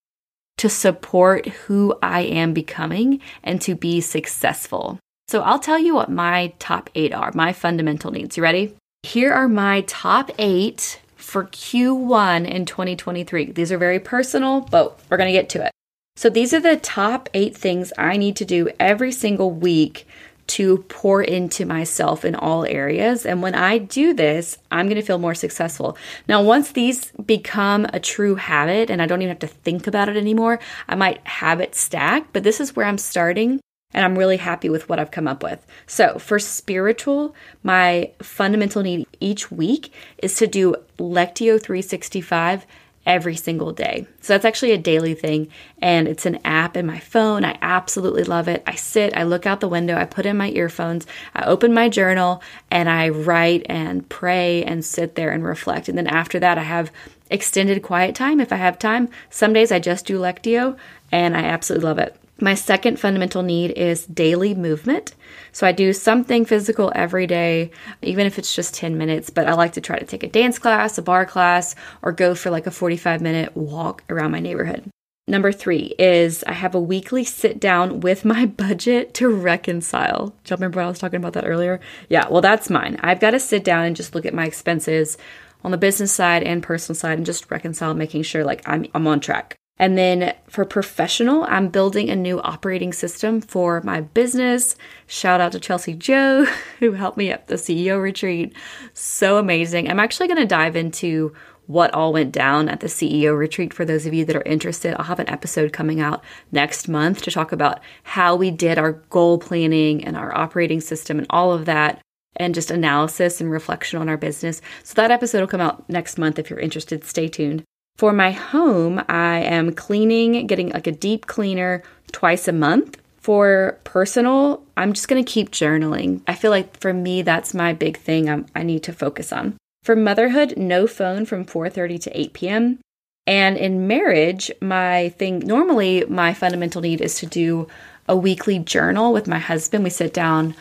to 0.59 0.69
support 0.69 1.47
who 1.47 1.97
I 2.03 2.21
am 2.21 2.53
becoming 2.53 3.21
and 3.43 3.61
to 3.63 3.75
be 3.75 4.01
successful. 4.01 4.99
So 5.29 5.43
I'll 5.43 5.59
tell 5.59 5.79
you 5.79 5.95
what 5.95 6.11
my 6.11 6.53
top 6.59 6.89
eight 6.95 7.13
are, 7.13 7.33
my 7.35 7.53
fundamental 7.53 8.11
needs. 8.11 8.37
You 8.37 8.43
ready? 8.43 8.75
Here 9.03 9.33
are 9.33 9.49
my 9.49 9.83
top 9.83 10.31
eight 10.39 11.01
for 11.17 11.45
Q1 11.45 12.49
in 12.49 12.65
2023. 12.65 13.53
These 13.53 13.73
are 13.73 13.79
very 13.79 14.01
personal, 14.01 14.61
but 14.61 14.99
we're 15.11 15.17
going 15.17 15.33
to 15.33 15.39
get 15.39 15.49
to 15.51 15.65
it. 15.65 15.73
So 16.17 16.31
these 16.31 16.55
are 16.55 16.61
the 16.61 16.77
top 16.77 17.29
eight 17.35 17.57
things 17.57 17.93
I 17.99 18.17
need 18.17 18.37
to 18.37 18.45
do 18.45 18.71
every 18.81 19.13
single 19.13 19.51
week 19.51 20.07
to 20.49 20.79
pour 20.89 21.23
into 21.23 21.67
myself 21.67 22.25
in 22.25 22.35
all 22.35 22.65
areas. 22.65 23.27
And 23.27 23.43
when 23.43 23.55
I 23.55 23.79
do 23.79 24.15
this, 24.15 24.59
I'm 24.71 24.87
going 24.87 24.97
to 25.01 25.03
feel 25.07 25.19
more 25.19 25.35
successful. 25.35 25.97
Now, 26.29 26.43
once 26.43 26.73
these 26.73 27.11
become 27.13 27.87
a 27.93 28.01
true 28.01 28.37
habit 28.37 28.91
and 28.91 29.03
I 29.03 29.07
don't 29.07 29.23
even 29.23 29.31
have 29.31 29.41
to 29.41 29.47
think 29.47 29.87
about 29.87 30.09
it 30.09 30.17
anymore, 30.17 30.59
I 30.89 30.95
might 30.95 31.27
habit 31.27 31.75
stack, 31.75 32.33
but 32.33 32.43
this 32.45 32.61
is 32.61 32.77
where 32.77 32.87
I'm 32.87 32.99
starting. 32.99 33.61
and 33.95 34.05
I'm 34.05 34.19
really 34.19 34.37
happy 34.37 34.69
with 34.69 34.89
what 34.89 34.99
I've 34.99 35.13
come 35.13 35.29
up 35.29 35.43
with. 35.43 35.65
So, 35.87 36.19
for 36.19 36.39
spiritual, 36.39 37.35
my 37.63 38.11
fundamental 38.21 38.83
need 38.83 39.07
each 39.21 39.51
week 39.51 39.93
is 40.19 40.35
to 40.37 40.47
do 40.47 40.75
Lectio 40.99 41.61
365 41.63 42.67
every 43.07 43.37
single 43.37 43.73
day. 43.73 44.07
So 44.21 44.33
that's 44.33 44.45
actually 44.45 44.73
a 44.73 44.79
daily 44.79 45.15
thing 45.15 45.49
and 45.81 46.09
it's 46.09 46.27
an 46.27 46.41
app 46.45 46.77
in 46.77 46.85
my 46.85 46.99
phone. 46.99 47.45
I 47.45 47.57
absolutely 47.63 48.25
love 48.25 48.49
it. 48.49 48.63
I 48.67 48.75
sit, 48.75 49.17
I 49.17 49.23
look 49.23 49.47
out 49.47 49.61
the 49.61 49.69
window, 49.69 49.97
I 49.97 50.05
put 50.05 50.27
in 50.27 50.37
my 50.37 50.51
earphones, 50.51 51.07
I 51.35 51.45
open 51.45 51.73
my 51.73 51.89
journal 51.89 52.43
and 52.71 52.91
I 52.91 53.09
write 53.09 53.65
and 53.69 54.07
pray 54.09 54.65
and 54.65 54.85
sit 54.85 55.15
there 55.15 55.31
and 55.31 55.45
reflect. 55.45 55.89
And 55.89 55.97
then 55.97 56.09
after 56.09 56.41
that, 56.41 56.59
I 56.59 56.65
have 56.65 56.91
extended 57.31 57.83
quiet 57.83 58.15
time 58.15 58.41
if 58.41 58.53
I 58.53 58.57
have 58.57 58.79
time. 58.79 59.09
Some 59.31 59.53
days 59.53 59.71
I 59.71 59.79
just 59.79 60.07
do 60.07 60.19
Lectio 60.19 60.77
and 61.13 61.37
I 61.37 61.43
absolutely 61.43 61.87
love 61.87 61.99
it. 61.99 62.17
My 62.39 62.55
second 62.55 63.01
fundamental 63.01 63.43
need 63.43 63.71
is 63.71 64.05
daily 64.07 64.55
movement. 64.55 65.15
So 65.53 65.67
I 65.67 65.73
do 65.73 65.95
something 65.95 66.45
physical 66.45 66.93
every 66.95 67.27
day, 67.27 67.71
even 68.03 68.27
if 68.27 68.39
it's 68.39 68.55
just 68.55 68.75
10 68.75 68.99
minutes, 68.99 69.31
but 69.31 69.49
I 69.49 69.55
like 69.55 69.73
to 69.73 69.81
try 69.81 69.99
to 69.99 70.05
take 70.05 70.23
a 70.23 70.29
dance 70.29 70.59
class, 70.59 70.99
a 70.99 71.03
barre 71.03 71.25
class, 71.25 71.75
or 72.03 72.13
go 72.13 72.35
for 72.35 72.51
like 72.51 72.67
a 72.67 72.71
45 72.71 73.23
minute 73.23 73.57
walk 73.57 74.05
around 74.11 74.33
my 74.33 74.41
neighborhood. 74.41 74.91
Number 75.29 75.51
three 75.51 75.95
is 75.99 76.45
I 76.45 76.53
have 76.53 76.75
a 76.75 76.81
weekly 76.81 77.25
sit 77.25 77.59
down 77.59 78.01
with 78.01 78.25
my 78.27 78.45
budget 78.65 79.15
to 79.15 79.29
reconcile. 79.29 80.35
Do 80.45 80.53
you 80.53 80.57
remember 80.57 80.83
I 80.83 80.89
was 80.89 80.99
talking 80.99 81.17
about 81.17 81.33
that 81.33 81.47
earlier? 81.47 81.81
Yeah, 82.11 82.29
well, 82.29 82.43
that's 82.43 82.69
mine. 82.69 83.01
I've 83.03 83.21
got 83.21 83.31
to 83.31 83.41
sit 83.41 83.65
down 83.65 83.87
and 83.87 83.97
just 83.97 84.15
look 84.15 84.27
at 84.27 84.35
my 84.35 84.45
expenses 84.45 85.17
on 85.65 85.71
the 85.71 85.79
business 85.79 86.13
side 86.13 86.43
and 86.43 86.63
personal 86.63 86.95
side 86.97 87.17
and 87.17 87.27
just 87.27 87.51
reconcile, 87.51 87.95
making 87.95 88.25
sure 88.25 88.45
like 88.45 88.63
I'm, 88.69 88.87
I'm 88.95 89.07
on 89.07 89.21
track. 89.21 89.57
And 89.79 89.99
then 89.99 90.35
for 90.49 90.65
professional, 90.65 91.45
I'm 91.45 91.69
building 91.69 92.09
a 92.09 92.17
new 92.17 92.41
operating 92.41 92.93
system 92.93 93.41
for 93.41 93.83
my 93.83 94.01
business. 94.01 94.75
Shout 95.07 95.41
out 95.41 95.53
to 95.53 95.61
Chelsea 95.61 95.93
Joe, 95.93 96.45
who 96.79 96.93
helped 96.93 97.19
me 97.19 97.31
at 97.31 97.49
the 97.49 97.57
CEO 97.57 98.01
retreat. 98.01 98.55
So 98.95 99.39
amazing. 99.39 99.91
I'm 99.91 100.01
actually 100.01 100.29
going 100.29 100.41
to 100.41 100.47
dive 100.47 100.77
into 100.77 101.35
what 101.67 101.93
all 101.93 102.13
went 102.13 102.33
down 102.33 102.69
at 102.69 102.81
the 102.81 102.87
CEO 102.87 103.37
retreat 103.37 103.75
for 103.75 103.85
those 103.85 104.07
of 104.07 104.15
you 104.15 104.25
that 104.25 104.37
are 104.37 104.43
interested. 104.43 104.95
I'll 104.95 105.05
have 105.05 105.19
an 105.19 105.29
episode 105.29 105.73
coming 105.73 106.01
out 106.01 106.23
next 106.53 106.89
month 106.89 107.23
to 107.23 107.31
talk 107.31 107.53
about 107.53 107.81
how 108.05 108.37
we 108.37 108.51
did 108.51 108.79
our 108.79 108.93
goal 108.93 109.39
planning 109.39 110.05
and 110.05 110.17
our 110.17 110.37
operating 110.37 110.81
system 110.81 111.19
and 111.19 111.27
all 111.29 111.53
of 111.53 111.65
that 111.65 112.01
and 112.37 112.55
just 112.55 112.71
analysis 112.71 113.41
and 113.41 113.51
reflection 113.51 114.01
on 114.01 114.09
our 114.09 114.17
business. 114.17 114.63
So 114.85 114.95
that 114.95 115.11
episode 115.11 115.41
will 115.41 115.49
come 115.49 115.61
out 115.61 115.89
next 115.89 116.19
month 116.19 116.39
if 116.39 116.51
you're 116.51 116.61
interested. 116.61 117.05
Stay 117.05 117.29
tuned. 117.29 117.65
For 117.97 118.13
my 118.13 118.31
home, 118.31 119.03
I 119.09 119.39
am 119.39 119.73
cleaning, 119.73 120.47
getting 120.47 120.69
like 120.69 120.87
a 120.87 120.93
deep 120.93 121.27
cleaner 121.27 121.83
twice 122.13 122.47
a 122.47 122.53
month. 122.53 122.99
For 123.17 123.79
personal, 123.85 124.63
I'm 124.77 124.93
just 124.93 125.09
going 125.09 125.25
to 125.25 125.29
keep 125.29 125.51
journaling. 125.51 126.21
I 126.29 126.35
feel 126.35 126.51
like 126.51 126.79
for 126.79 126.93
me, 126.93 127.23
that's 127.23 127.55
my 127.55 127.73
big 127.73 127.97
thing 127.97 128.29
I'm, 128.29 128.47
i 128.55 128.63
need 128.63 128.83
to 128.85 128.93
focus 128.93 129.33
on. 129.33 129.57
For 129.83 129.97
motherhood, 129.97 130.57
no 130.57 130.87
phone 130.87 131.25
from 131.25 131.45
4:30 131.45 132.03
to 132.03 132.21
8 132.21 132.33
p.m. 132.35 132.79
And 133.27 133.57
in 133.57 133.89
marriage, 133.89 134.53
my 134.61 135.09
thing 135.19 135.41
normally 135.41 136.05
my 136.09 136.35
fundamental 136.35 136.83
need 136.83 137.01
is 137.01 137.17
to 137.17 137.27
do 137.27 137.67
a 138.09 138.17
weekly 138.17 138.59
journal 138.59 139.13
with 139.13 139.27
my 139.27 139.39
husband. 139.39 139.83
We 139.83 139.91
sit 139.91 140.13
down 140.13 140.55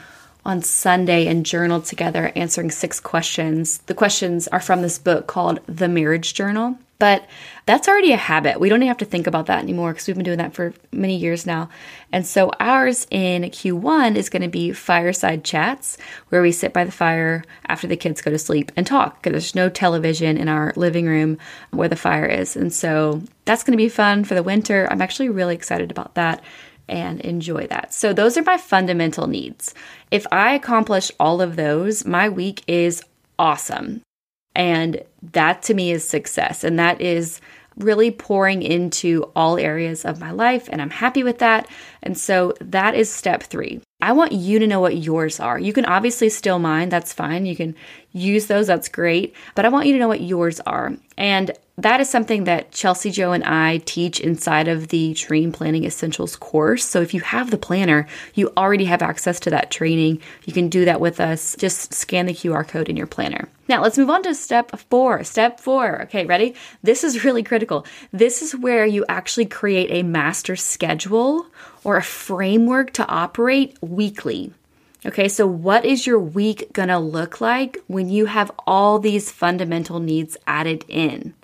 on 0.46 0.62
Sunday 0.62 1.28
and 1.28 1.46
journal 1.46 1.82
together, 1.82 2.32
answering 2.36 2.72
six 2.72 3.00
questions. 3.00 3.80
The 3.88 3.94
questions 3.94 4.48
are 4.50 4.60
from 4.60 4.82
this 4.82 4.98
book 4.98 5.28
called 5.28 5.60
The 5.68 5.88
Marriage 5.88 6.34
Journal. 6.34 6.78
But 6.98 7.28
that's 7.66 7.88
already 7.88 8.14
a 8.14 8.18
habit. 8.18 8.60
We 8.60 8.70
don't 8.70 8.80
even 8.80 8.88
have 8.88 8.98
to 8.98 9.06
think 9.06 9.28
about 9.28 9.48
that 9.48 9.62
anymore 9.62 9.92
because 9.92 10.08
we've 10.08 10.16
been 10.16 10.26
doing 10.26 10.38
that 10.38 10.54
for 10.54 10.74
many 10.92 11.18
years 11.18 11.46
now. 11.46 11.70
And 12.12 12.26
so 12.26 12.52
ours 12.60 13.06
in 13.12 13.44
Q1 13.44 14.16
is 14.16 14.30
going 14.30 14.44
to 14.44 14.48
be 14.48 14.72
fireside 14.72 15.44
chats 15.44 15.98
where 16.30 16.42
we 16.42 16.52
sit 16.52 16.72
by 16.72 16.86
the 16.86 16.92
fire 16.92 17.44
after 17.68 17.88
the 17.88 17.98
kids 17.98 18.22
go 18.22 18.32
to 18.32 18.40
sleep 18.40 18.72
and 18.78 18.88
talk 18.88 19.22
because 19.22 19.32
there's 19.32 19.56
no 19.56 19.70
television 19.70 20.38
in 20.38 20.48
our 20.48 20.72
living 20.76 21.06
room 21.06 21.38
where 21.72 21.90
the 21.90 21.96
fire 21.98 22.26
is. 22.26 22.56
And 22.56 22.72
so 22.72 23.22
that's 23.44 23.64
going 23.64 23.74
to 23.74 23.84
be 23.84 23.90
fun 23.90 24.24
for 24.24 24.36
the 24.36 24.44
winter. 24.44 24.88
I'm 24.90 25.02
actually 25.02 25.30
really 25.30 25.56
excited 25.56 25.92
about 25.92 26.16
that 26.16 26.42
and 26.88 27.20
enjoy 27.22 27.68
that. 27.68 27.94
So, 27.94 28.14
those 28.14 28.38
are 28.38 28.44
my 28.44 28.58
fundamental 28.58 29.26
needs. 29.28 29.74
If 30.12 30.28
I 30.32 30.54
accomplish 30.54 31.12
all 31.20 31.42
of 31.42 31.56
those, 31.56 32.06
my 32.06 32.30
week 32.30 32.64
is 32.68 33.02
awesome. 33.40 34.02
And 34.56 35.04
that 35.34 35.62
to 35.64 35.74
me 35.74 35.92
is 35.92 36.08
success. 36.08 36.64
And 36.64 36.80
that 36.80 37.02
is 37.02 37.42
really 37.78 38.10
pouring 38.10 38.62
into 38.62 39.30
all 39.36 39.58
areas 39.58 40.06
of 40.06 40.20
my 40.20 40.32
life. 40.32 40.70
And 40.72 40.82
I'm 40.82 40.90
happy 40.90 41.24
with 41.24 41.40
that. 41.40 41.68
And 42.02 42.18
so 42.18 42.54
that 42.62 42.96
is 42.96 43.10
step 43.10 43.44
three. 43.44 43.82
I 44.02 44.14
want 44.14 44.32
you 44.32 44.60
to 44.60 44.68
know 44.68 44.80
what 44.80 44.98
yours 44.98 45.40
are. 45.40 45.60
You 45.60 45.74
can 45.74 45.86
obviously 45.86 46.30
steal 46.30 46.60
mine, 46.60 46.90
that's 46.90 47.12
fine. 47.12 47.46
You 47.46 47.56
can 47.56 47.76
use 48.16 48.48
those, 48.48 48.68
that's 48.68 48.88
great. 48.88 49.36
But 49.54 49.66
I 49.66 49.70
want 49.70 49.88
you 49.88 49.94
to 49.94 50.00
know 50.00 50.08
what 50.08 50.22
yours 50.22 50.60
are. 50.62 50.94
And 51.18 51.52
that 51.78 52.00
is 52.00 52.10
something 52.10 52.46
that 52.46 52.72
Chelsea 52.72 53.12
Joe 53.12 53.34
and 53.34 53.44
I 53.44 53.80
teach 53.80 54.22
inside 54.22 54.70
of 54.70 54.88
the 54.88 55.14
Dream 55.14 55.52
Planning 55.52 55.84
Essentials 55.84 56.38
course. 56.38 56.86
So 56.86 57.02
if 57.02 57.14
you 57.14 57.20
have 57.20 57.52
the 57.52 57.58
planner, 57.58 58.08
you 58.34 58.52
already 58.56 58.86
have 58.86 59.02
access 59.02 59.40
to 59.42 59.50
that 59.50 59.72
training. 59.72 60.22
You 60.46 60.54
can 60.54 60.70
do 60.70 60.86
that 60.86 61.02
with 61.02 61.20
us. 61.20 61.58
Just 61.60 61.94
scan 61.94 62.28
the 62.28 62.34
QR 62.34 62.66
code 62.66 62.88
in 62.88 62.96
your 62.96 63.08
planner. 63.08 63.50
Now 63.68 63.82
let's 63.82 63.98
move 63.98 64.10
on 64.10 64.24
to 64.24 64.34
step 64.34 64.72
four. 64.90 65.24
Step 65.26 65.60
four. 65.60 66.04
Okay, 66.04 66.26
ready? 66.26 66.56
This 66.82 67.04
is 67.04 67.24
really 67.26 67.44
critical. 67.44 67.86
This 68.14 68.42
is 68.42 68.56
where 68.56 68.86
you 68.86 69.04
actually 69.10 69.48
create 69.48 69.92
a 69.92 70.04
master 70.04 70.56
schedule 70.56 71.48
or 71.84 71.98
a 71.98 72.04
framework 72.04 72.94
to 72.94 73.06
operate 73.08 73.78
weekly. 73.82 74.54
Okay, 75.06 75.28
so 75.28 75.46
what 75.46 75.86
is 75.86 76.08
your 76.08 76.18
week 76.18 76.74
gonna 76.74 77.00
look 77.00 77.40
like 77.40 77.78
when 77.86 78.10
you 78.10 78.26
have 78.26 78.52
all 78.66 78.98
these 78.98 79.32
fundamental 79.32 80.00
needs 80.00 80.36
added 80.48 80.84
in? 80.88 81.36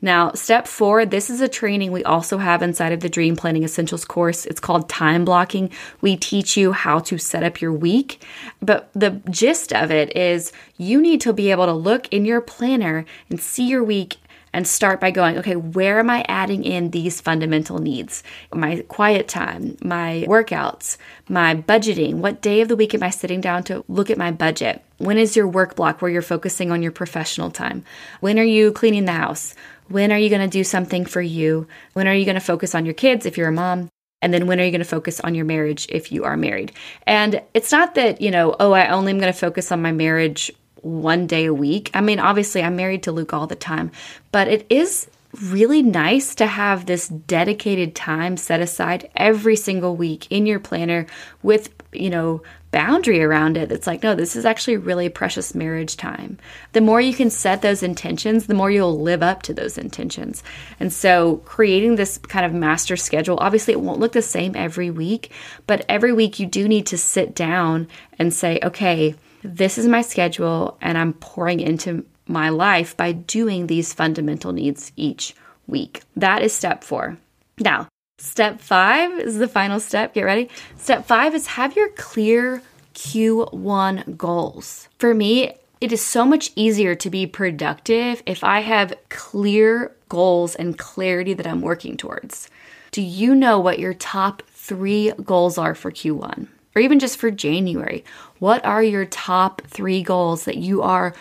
Now, 0.00 0.32
step 0.32 0.68
four, 0.68 1.04
this 1.04 1.28
is 1.28 1.40
a 1.40 1.48
training 1.48 1.90
we 1.90 2.04
also 2.04 2.38
have 2.38 2.62
inside 2.62 2.92
of 2.92 3.00
the 3.00 3.08
Dream 3.08 3.34
Planning 3.34 3.64
Essentials 3.64 4.04
course. 4.04 4.46
It's 4.46 4.60
called 4.60 4.88
time 4.88 5.24
blocking. 5.24 5.70
We 6.00 6.16
teach 6.16 6.56
you 6.56 6.72
how 6.72 7.00
to 7.00 7.18
set 7.18 7.42
up 7.42 7.60
your 7.60 7.72
week. 7.72 8.24
But 8.62 8.90
the 8.94 9.20
gist 9.28 9.72
of 9.72 9.90
it 9.90 10.16
is 10.16 10.52
you 10.78 11.02
need 11.02 11.20
to 11.22 11.32
be 11.32 11.50
able 11.50 11.66
to 11.66 11.72
look 11.72 12.08
in 12.12 12.24
your 12.24 12.40
planner 12.40 13.04
and 13.28 13.40
see 13.40 13.66
your 13.66 13.84
week 13.84 14.16
and 14.52 14.66
start 14.66 15.00
by 15.00 15.10
going, 15.10 15.38
okay, 15.38 15.56
where 15.56 15.98
am 15.98 16.10
I 16.10 16.24
adding 16.28 16.64
in 16.64 16.90
these 16.90 17.20
fundamental 17.20 17.78
needs? 17.78 18.22
My 18.52 18.84
quiet 18.88 19.28
time, 19.28 19.76
my 19.82 20.24
workouts, 20.28 20.96
my 21.28 21.54
budgeting. 21.54 22.16
What 22.16 22.42
day 22.42 22.60
of 22.60 22.68
the 22.68 22.76
week 22.76 22.94
am 22.94 23.02
I 23.02 23.10
sitting 23.10 23.40
down 23.40 23.62
to 23.64 23.84
look 23.88 24.10
at 24.10 24.18
my 24.18 24.30
budget? 24.30 24.84
When 24.98 25.18
is 25.18 25.36
your 25.36 25.46
work 25.46 25.76
block 25.76 26.02
where 26.02 26.10
you're 26.10 26.22
focusing 26.22 26.70
on 26.70 26.82
your 26.82 26.92
professional 26.92 27.50
time? 27.50 27.84
When 28.20 28.38
are 28.38 28.44
you 28.44 28.72
cleaning 28.72 29.04
the 29.04 29.12
house? 29.12 29.54
When 29.88 30.12
are 30.12 30.18
you 30.18 30.28
going 30.28 30.42
to 30.42 30.48
do 30.48 30.64
something 30.64 31.04
for 31.04 31.22
you? 31.22 31.66
When 31.94 32.06
are 32.06 32.14
you 32.14 32.24
going 32.24 32.34
to 32.34 32.40
focus 32.40 32.74
on 32.74 32.84
your 32.84 32.94
kids 32.94 33.26
if 33.26 33.36
you're 33.38 33.48
a 33.48 33.52
mom? 33.52 33.88
And 34.22 34.34
then 34.34 34.46
when 34.46 34.60
are 34.60 34.64
you 34.64 34.70
going 34.70 34.80
to 34.80 34.84
focus 34.84 35.18
on 35.20 35.34
your 35.34 35.46
marriage 35.46 35.86
if 35.88 36.12
you 36.12 36.24
are 36.24 36.36
married? 36.36 36.72
And 37.06 37.42
it's 37.54 37.72
not 37.72 37.94
that, 37.94 38.20
you 38.20 38.30
know, 38.30 38.54
oh, 38.60 38.72
I 38.72 38.88
only 38.88 39.12
am 39.12 39.18
going 39.18 39.32
to 39.32 39.38
focus 39.38 39.72
on 39.72 39.80
my 39.80 39.92
marriage 39.92 40.52
one 40.82 41.26
day 41.26 41.46
a 41.46 41.54
week. 41.54 41.90
I 41.94 42.00
mean, 42.00 42.18
obviously, 42.18 42.62
I'm 42.62 42.76
married 42.76 43.02
to 43.04 43.12
Luke 43.12 43.32
all 43.32 43.46
the 43.46 43.54
time, 43.54 43.90
but 44.32 44.48
it 44.48 44.66
is 44.70 45.08
really 45.50 45.82
nice 45.82 46.34
to 46.34 46.46
have 46.46 46.86
this 46.86 47.08
dedicated 47.08 47.94
time 47.94 48.36
set 48.36 48.60
aside 48.60 49.08
every 49.16 49.56
single 49.56 49.94
week 49.94 50.26
in 50.30 50.44
your 50.44 50.58
planner 50.58 51.06
with, 51.42 51.72
you 51.92 52.10
know, 52.10 52.42
boundary 52.72 53.22
around 53.22 53.56
it. 53.56 53.70
It's 53.70 53.86
like, 53.86 54.02
no, 54.02 54.14
this 54.14 54.34
is 54.36 54.44
actually 54.44 54.76
really 54.76 55.08
precious 55.08 55.54
marriage 55.54 55.96
time. 55.96 56.38
The 56.72 56.80
more 56.80 57.00
you 57.00 57.14
can 57.14 57.30
set 57.30 57.62
those 57.62 57.82
intentions, 57.82 58.46
the 58.46 58.54
more 58.54 58.70
you'll 58.70 59.00
live 59.00 59.22
up 59.22 59.42
to 59.42 59.54
those 59.54 59.78
intentions. 59.78 60.42
And 60.78 60.92
so, 60.92 61.38
creating 61.38 61.96
this 61.96 62.18
kind 62.18 62.46
of 62.46 62.52
master 62.52 62.96
schedule, 62.96 63.38
obviously, 63.40 63.72
it 63.72 63.80
won't 63.80 64.00
look 64.00 64.12
the 64.12 64.22
same 64.22 64.54
every 64.56 64.90
week, 64.90 65.30
but 65.66 65.84
every 65.88 66.12
week 66.12 66.38
you 66.38 66.46
do 66.46 66.68
need 66.68 66.86
to 66.86 66.98
sit 66.98 67.34
down 67.34 67.88
and 68.18 68.32
say, 68.32 68.58
okay, 68.62 69.14
this 69.42 69.78
is 69.78 69.86
my 69.86 70.02
schedule, 70.02 70.78
and 70.80 70.96
I'm 70.96 71.12
pouring 71.14 71.60
into 71.60 72.04
my 72.26 72.48
life 72.48 72.96
by 72.96 73.12
doing 73.12 73.66
these 73.66 73.92
fundamental 73.92 74.52
needs 74.52 74.92
each 74.96 75.34
week. 75.66 76.02
That 76.16 76.42
is 76.42 76.52
step 76.52 76.84
four. 76.84 77.18
Now, 77.58 77.88
Step 78.20 78.60
five 78.60 79.18
is 79.18 79.38
the 79.38 79.48
final 79.48 79.80
step. 79.80 80.12
Get 80.12 80.24
ready. 80.24 80.50
Step 80.76 81.06
five 81.06 81.34
is 81.34 81.46
have 81.46 81.74
your 81.74 81.88
clear 81.96 82.62
Q1 82.92 84.18
goals. 84.18 84.90
For 84.98 85.14
me, 85.14 85.54
it 85.80 85.90
is 85.90 86.04
so 86.04 86.26
much 86.26 86.52
easier 86.54 86.94
to 86.96 87.08
be 87.08 87.26
productive 87.26 88.22
if 88.26 88.44
I 88.44 88.60
have 88.60 88.92
clear 89.08 89.96
goals 90.10 90.54
and 90.54 90.76
clarity 90.76 91.32
that 91.32 91.46
I'm 91.46 91.62
working 91.62 91.96
towards. 91.96 92.50
Do 92.90 93.00
you 93.00 93.34
know 93.34 93.58
what 93.58 93.78
your 93.78 93.94
top 93.94 94.42
three 94.48 95.12
goals 95.24 95.56
are 95.56 95.74
for 95.74 95.90
Q1? 95.90 96.48
Or 96.74 96.82
even 96.82 96.98
just 96.98 97.18
for 97.18 97.30
January? 97.30 98.04
What 98.38 98.64
are 98.64 98.82
your 98.82 99.04
top 99.04 99.62
three 99.66 100.02
goals 100.02 100.44
that 100.44 100.56
you 100.56 100.82
are 100.82 101.14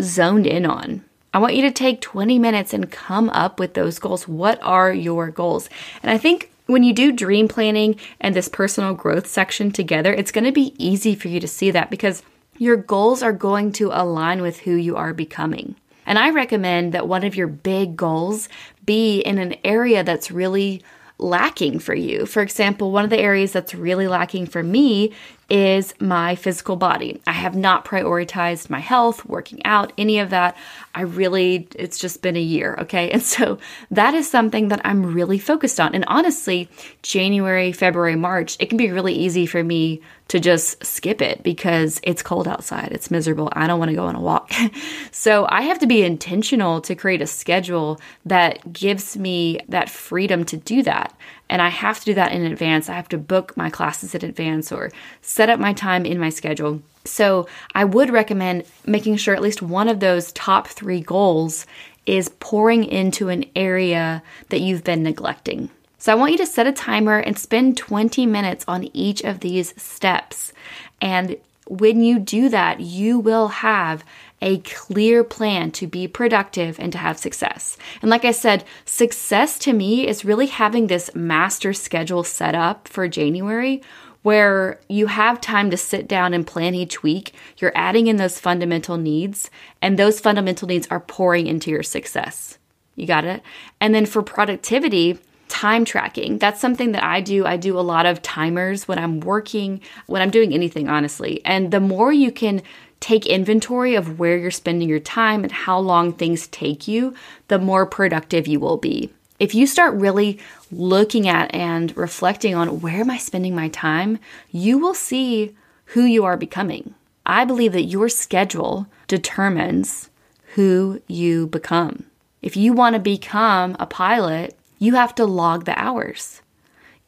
zoned 0.00 0.46
in 0.46 0.64
on? 0.64 1.04
I 1.34 1.38
want 1.38 1.54
you 1.54 1.62
to 1.62 1.70
take 1.70 2.00
20 2.00 2.38
minutes 2.38 2.74
and 2.74 2.90
come 2.90 3.30
up 3.30 3.58
with 3.58 3.74
those 3.74 3.98
goals. 3.98 4.28
What 4.28 4.62
are 4.62 4.92
your 4.92 5.30
goals? 5.30 5.68
And 6.02 6.10
I 6.10 6.18
think 6.18 6.50
When 6.66 6.84
you 6.84 6.92
do 6.92 7.12
dream 7.12 7.48
planning 7.48 7.96
and 8.20 8.34
this 8.34 8.48
personal 8.48 8.94
growth 8.94 9.26
section 9.26 9.72
together, 9.72 10.12
it's 10.12 10.32
going 10.32 10.44
to 10.44 10.52
be 10.52 10.74
easy 10.78 11.14
for 11.14 11.28
you 11.28 11.40
to 11.40 11.48
see 11.48 11.70
that 11.72 11.90
because 11.90 12.22
your 12.56 12.76
goals 12.76 13.22
are 13.22 13.32
going 13.32 13.72
to 13.72 13.90
align 13.92 14.42
with 14.42 14.60
who 14.60 14.74
you 14.74 14.96
are 14.96 15.12
becoming. 15.12 15.74
And 16.06 16.18
I 16.18 16.30
recommend 16.30 16.94
that 16.94 17.08
one 17.08 17.24
of 17.24 17.36
your 17.36 17.46
big 17.48 17.96
goals 17.96 18.48
be 18.86 19.20
in 19.20 19.38
an 19.38 19.56
area 19.64 20.04
that's 20.04 20.30
really 20.30 20.82
lacking 21.22 21.78
for 21.78 21.94
you. 21.94 22.26
For 22.26 22.42
example, 22.42 22.90
one 22.90 23.04
of 23.04 23.10
the 23.10 23.18
areas 23.18 23.52
that's 23.52 23.74
really 23.74 24.08
lacking 24.08 24.46
for 24.46 24.62
me 24.62 25.12
is 25.50 25.94
my 26.00 26.34
physical 26.34 26.76
body. 26.76 27.20
I 27.26 27.32
have 27.32 27.54
not 27.54 27.84
prioritized 27.84 28.70
my 28.70 28.78
health, 28.78 29.24
working 29.26 29.64
out, 29.64 29.92
any 29.98 30.18
of 30.18 30.30
that. 30.30 30.56
I 30.94 31.02
really, 31.02 31.68
it's 31.76 31.98
just 31.98 32.22
been 32.22 32.36
a 32.36 32.40
year, 32.40 32.76
okay? 32.80 33.10
And 33.10 33.22
so 33.22 33.58
that 33.90 34.14
is 34.14 34.30
something 34.30 34.68
that 34.68 34.80
I'm 34.84 35.14
really 35.14 35.38
focused 35.38 35.78
on. 35.80 35.94
And 35.94 36.04
honestly, 36.06 36.68
January, 37.02 37.72
February, 37.72 38.16
March, 38.16 38.56
it 38.60 38.66
can 38.66 38.78
be 38.78 38.90
really 38.90 39.14
easy 39.14 39.46
for 39.46 39.62
me 39.62 40.00
to 40.28 40.40
just 40.40 40.82
skip 40.84 41.20
it 41.20 41.42
because 41.42 42.00
it's 42.02 42.22
cold 42.22 42.48
outside, 42.48 42.90
it's 42.92 43.10
miserable. 43.10 43.50
I 43.52 43.66
don't 43.66 43.78
want 43.78 43.90
to 43.90 43.94
go 43.94 44.06
on 44.06 44.14
a 44.14 44.20
walk. 44.20 44.50
so 45.10 45.46
I 45.50 45.62
have 45.62 45.78
to 45.80 45.86
be 45.86 46.02
intentional 46.02 46.80
to 46.82 46.94
create 46.94 47.20
a 47.20 47.26
schedule 47.26 48.00
that 48.24 48.72
gives 48.72 49.16
me 49.16 49.60
that 49.68 49.90
freedom 49.90 50.44
to 50.46 50.56
do 50.56 50.82
that. 50.84 51.14
And 51.52 51.60
I 51.60 51.68
have 51.68 51.98
to 51.98 52.06
do 52.06 52.14
that 52.14 52.32
in 52.32 52.46
advance. 52.46 52.88
I 52.88 52.94
have 52.94 53.10
to 53.10 53.18
book 53.18 53.54
my 53.58 53.68
classes 53.68 54.14
in 54.14 54.24
advance 54.24 54.72
or 54.72 54.90
set 55.20 55.50
up 55.50 55.60
my 55.60 55.74
time 55.74 56.06
in 56.06 56.18
my 56.18 56.30
schedule. 56.30 56.80
So 57.04 57.46
I 57.74 57.84
would 57.84 58.08
recommend 58.08 58.64
making 58.86 59.18
sure 59.18 59.34
at 59.34 59.42
least 59.42 59.60
one 59.60 59.86
of 59.90 60.00
those 60.00 60.32
top 60.32 60.66
three 60.66 61.02
goals 61.02 61.66
is 62.06 62.30
pouring 62.40 62.84
into 62.84 63.28
an 63.28 63.44
area 63.54 64.22
that 64.48 64.62
you've 64.62 64.82
been 64.82 65.02
neglecting. 65.02 65.68
So 65.98 66.10
I 66.10 66.14
want 66.14 66.32
you 66.32 66.38
to 66.38 66.46
set 66.46 66.66
a 66.66 66.72
timer 66.72 67.18
and 67.18 67.38
spend 67.38 67.76
20 67.76 68.24
minutes 68.24 68.64
on 68.66 68.88
each 68.96 69.20
of 69.20 69.40
these 69.40 69.74
steps. 69.80 70.54
And 71.02 71.36
when 71.66 72.02
you 72.02 72.18
do 72.18 72.48
that, 72.48 72.80
you 72.80 73.18
will 73.18 73.48
have 73.48 74.04
a 74.42 74.58
clear 74.58 75.24
plan 75.24 75.70
to 75.70 75.86
be 75.86 76.06
productive 76.06 76.78
and 76.78 76.92
to 76.92 76.98
have 76.98 77.18
success. 77.18 77.78
And 78.02 78.10
like 78.10 78.24
I 78.24 78.32
said, 78.32 78.64
success 78.84 79.58
to 79.60 79.72
me 79.72 80.06
is 80.06 80.24
really 80.24 80.46
having 80.46 80.88
this 80.88 81.14
master 81.14 81.72
schedule 81.72 82.24
set 82.24 82.54
up 82.54 82.88
for 82.88 83.08
January 83.08 83.80
where 84.22 84.78
you 84.88 85.06
have 85.06 85.40
time 85.40 85.70
to 85.70 85.76
sit 85.76 86.06
down 86.06 86.32
and 86.34 86.46
plan 86.46 86.74
each 86.74 87.02
week. 87.02 87.34
You're 87.58 87.72
adding 87.74 88.06
in 88.06 88.16
those 88.16 88.38
fundamental 88.38 88.96
needs, 88.96 89.50
and 89.80 89.98
those 89.98 90.20
fundamental 90.20 90.68
needs 90.68 90.86
are 90.90 91.00
pouring 91.00 91.48
into 91.48 91.70
your 91.70 91.82
success. 91.82 92.58
You 92.94 93.06
got 93.06 93.24
it? 93.24 93.42
And 93.80 93.94
then 93.94 94.06
for 94.06 94.22
productivity, 94.22 95.18
time 95.48 95.84
tracking. 95.84 96.38
That's 96.38 96.60
something 96.60 96.92
that 96.92 97.04
I 97.04 97.20
do. 97.20 97.44
I 97.44 97.58
do 97.58 97.78
a 97.78 97.80
lot 97.80 98.06
of 98.06 98.22
timers 98.22 98.88
when 98.88 98.98
I'm 98.98 99.20
working, 99.20 99.82
when 100.06 100.22
I'm 100.22 100.30
doing 100.30 100.54
anything, 100.54 100.88
honestly. 100.88 101.42
And 101.44 101.70
the 101.70 101.80
more 101.80 102.12
you 102.12 102.32
can 102.32 102.62
take 103.02 103.26
inventory 103.26 103.94
of 103.94 104.18
where 104.18 104.38
you're 104.38 104.50
spending 104.50 104.88
your 104.88 105.00
time 105.00 105.42
and 105.42 105.52
how 105.52 105.78
long 105.78 106.12
things 106.12 106.46
take 106.46 106.88
you, 106.88 107.14
the 107.48 107.58
more 107.58 107.84
productive 107.84 108.46
you 108.46 108.60
will 108.60 108.78
be. 108.78 109.10
If 109.38 109.54
you 109.54 109.66
start 109.66 109.94
really 109.94 110.38
looking 110.70 111.28
at 111.28 111.52
and 111.52 111.94
reflecting 111.96 112.54
on 112.54 112.80
where 112.80 113.00
am 113.00 113.10
I 113.10 113.18
spending 113.18 113.54
my 113.54 113.68
time, 113.68 114.18
you 114.52 114.78
will 114.78 114.94
see 114.94 115.54
who 115.86 116.04
you 116.04 116.24
are 116.24 116.36
becoming. 116.36 116.94
I 117.26 117.44
believe 117.44 117.72
that 117.72 117.82
your 117.82 118.08
schedule 118.08 118.86
determines 119.08 120.08
who 120.54 121.02
you 121.08 121.48
become. 121.48 122.06
If 122.40 122.56
you 122.56 122.72
want 122.72 122.94
to 122.94 123.00
become 123.00 123.76
a 123.80 123.86
pilot, 123.86 124.56
you 124.78 124.94
have 124.94 125.14
to 125.16 125.24
log 125.24 125.64
the 125.64 125.78
hours. 125.78 126.40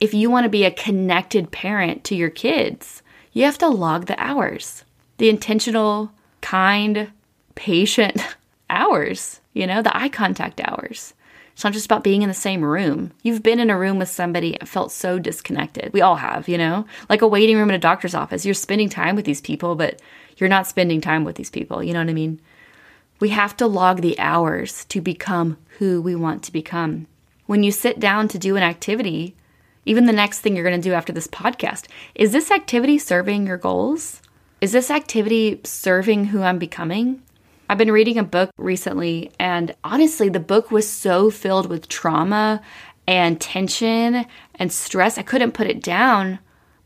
If 0.00 0.12
you 0.12 0.28
want 0.28 0.44
to 0.44 0.50
be 0.50 0.64
a 0.64 0.70
connected 0.70 1.52
parent 1.52 2.04
to 2.04 2.16
your 2.16 2.30
kids, 2.30 3.02
you 3.32 3.44
have 3.44 3.58
to 3.58 3.68
log 3.68 4.06
the 4.06 4.20
hours 4.20 4.83
the 5.18 5.28
intentional, 5.28 6.10
kind, 6.40 7.10
patient 7.54 8.20
hours, 8.70 9.40
you 9.52 9.66
know, 9.66 9.82
the 9.82 9.96
eye 9.96 10.08
contact 10.08 10.60
hours. 10.60 11.14
It's 11.54 11.62
not 11.62 11.72
just 11.72 11.86
about 11.86 12.02
being 12.02 12.22
in 12.22 12.28
the 12.28 12.34
same 12.34 12.64
room. 12.64 13.12
You've 13.22 13.42
been 13.42 13.60
in 13.60 13.70
a 13.70 13.78
room 13.78 14.00
with 14.00 14.08
somebody 14.08 14.58
and 14.58 14.68
felt 14.68 14.90
so 14.90 15.20
disconnected. 15.20 15.92
We 15.92 16.00
all 16.00 16.16
have, 16.16 16.48
you 16.48 16.58
know? 16.58 16.84
Like 17.08 17.22
a 17.22 17.28
waiting 17.28 17.56
room 17.56 17.68
in 17.68 17.76
a 17.76 17.78
doctor's 17.78 18.14
office. 18.14 18.44
You're 18.44 18.54
spending 18.54 18.88
time 18.88 19.14
with 19.14 19.24
these 19.24 19.40
people, 19.40 19.76
but 19.76 20.02
you're 20.36 20.48
not 20.48 20.66
spending 20.66 21.00
time 21.00 21.22
with 21.22 21.36
these 21.36 21.50
people. 21.50 21.80
You 21.80 21.92
know 21.92 22.00
what 22.00 22.10
I 22.10 22.14
mean? 22.14 22.40
We 23.20 23.28
have 23.28 23.56
to 23.58 23.68
log 23.68 24.00
the 24.00 24.18
hours 24.18 24.84
to 24.86 25.00
become 25.00 25.56
who 25.78 26.02
we 26.02 26.16
want 26.16 26.42
to 26.44 26.52
become. 26.52 27.06
When 27.46 27.62
you 27.62 27.70
sit 27.70 28.00
down 28.00 28.26
to 28.28 28.38
do 28.38 28.56
an 28.56 28.64
activity, 28.64 29.36
even 29.86 30.06
the 30.06 30.12
next 30.12 30.40
thing 30.40 30.56
you're 30.56 30.68
going 30.68 30.80
to 30.80 30.88
do 30.88 30.94
after 30.94 31.12
this 31.12 31.28
podcast, 31.28 31.86
is 32.16 32.32
this 32.32 32.50
activity 32.50 32.98
serving 32.98 33.46
your 33.46 33.58
goals? 33.58 34.20
Is 34.64 34.72
this 34.72 34.90
activity 34.90 35.60
serving 35.62 36.24
who 36.24 36.42
I'm 36.42 36.58
becoming? 36.58 37.22
I've 37.68 37.76
been 37.76 37.92
reading 37.92 38.16
a 38.16 38.24
book 38.24 38.48
recently, 38.56 39.30
and 39.38 39.74
honestly, 39.84 40.30
the 40.30 40.40
book 40.40 40.70
was 40.70 40.88
so 40.88 41.30
filled 41.30 41.66
with 41.66 41.86
trauma 41.86 42.62
and 43.06 43.38
tension 43.38 44.24
and 44.54 44.72
stress. 44.72 45.18
I 45.18 45.22
couldn't 45.22 45.52
put 45.52 45.66
it 45.66 45.82
down 45.82 46.38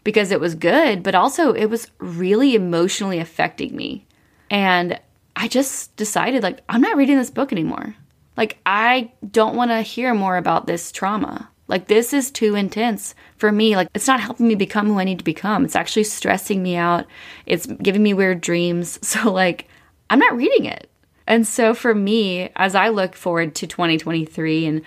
because 0.02 0.32
it 0.32 0.40
was 0.40 0.56
good, 0.56 1.04
but 1.04 1.14
also 1.14 1.52
it 1.52 1.66
was 1.66 1.88
really 1.98 2.56
emotionally 2.56 3.20
affecting 3.20 3.76
me. 3.76 4.08
And 4.50 4.98
I 5.36 5.46
just 5.46 5.94
decided, 5.94 6.42
like, 6.42 6.62
I'm 6.68 6.80
not 6.80 6.96
reading 6.96 7.16
this 7.16 7.30
book 7.30 7.52
anymore. 7.52 7.94
Like, 8.36 8.58
I 8.66 9.12
don't 9.30 9.54
want 9.54 9.70
to 9.70 9.82
hear 9.82 10.14
more 10.14 10.36
about 10.36 10.66
this 10.66 10.90
trauma. 10.90 11.48
Like, 11.68 11.86
this 11.86 12.12
is 12.12 12.30
too 12.30 12.54
intense 12.54 13.14
for 13.36 13.52
me. 13.52 13.76
Like, 13.76 13.88
it's 13.94 14.06
not 14.06 14.20
helping 14.20 14.48
me 14.48 14.54
become 14.54 14.86
who 14.88 14.98
I 14.98 15.04
need 15.04 15.18
to 15.18 15.24
become. 15.24 15.64
It's 15.64 15.76
actually 15.76 16.04
stressing 16.04 16.62
me 16.62 16.76
out. 16.76 17.06
It's 17.46 17.66
giving 17.66 18.02
me 18.02 18.14
weird 18.14 18.40
dreams. 18.40 18.98
So, 19.08 19.32
like, 19.32 19.68
I'm 20.10 20.18
not 20.18 20.36
reading 20.36 20.66
it. 20.66 20.90
And 21.26 21.46
so, 21.46 21.72
for 21.74 21.94
me, 21.94 22.50
as 22.56 22.74
I 22.74 22.88
look 22.88 23.14
forward 23.14 23.54
to 23.56 23.66
2023 23.66 24.66
and 24.66 24.82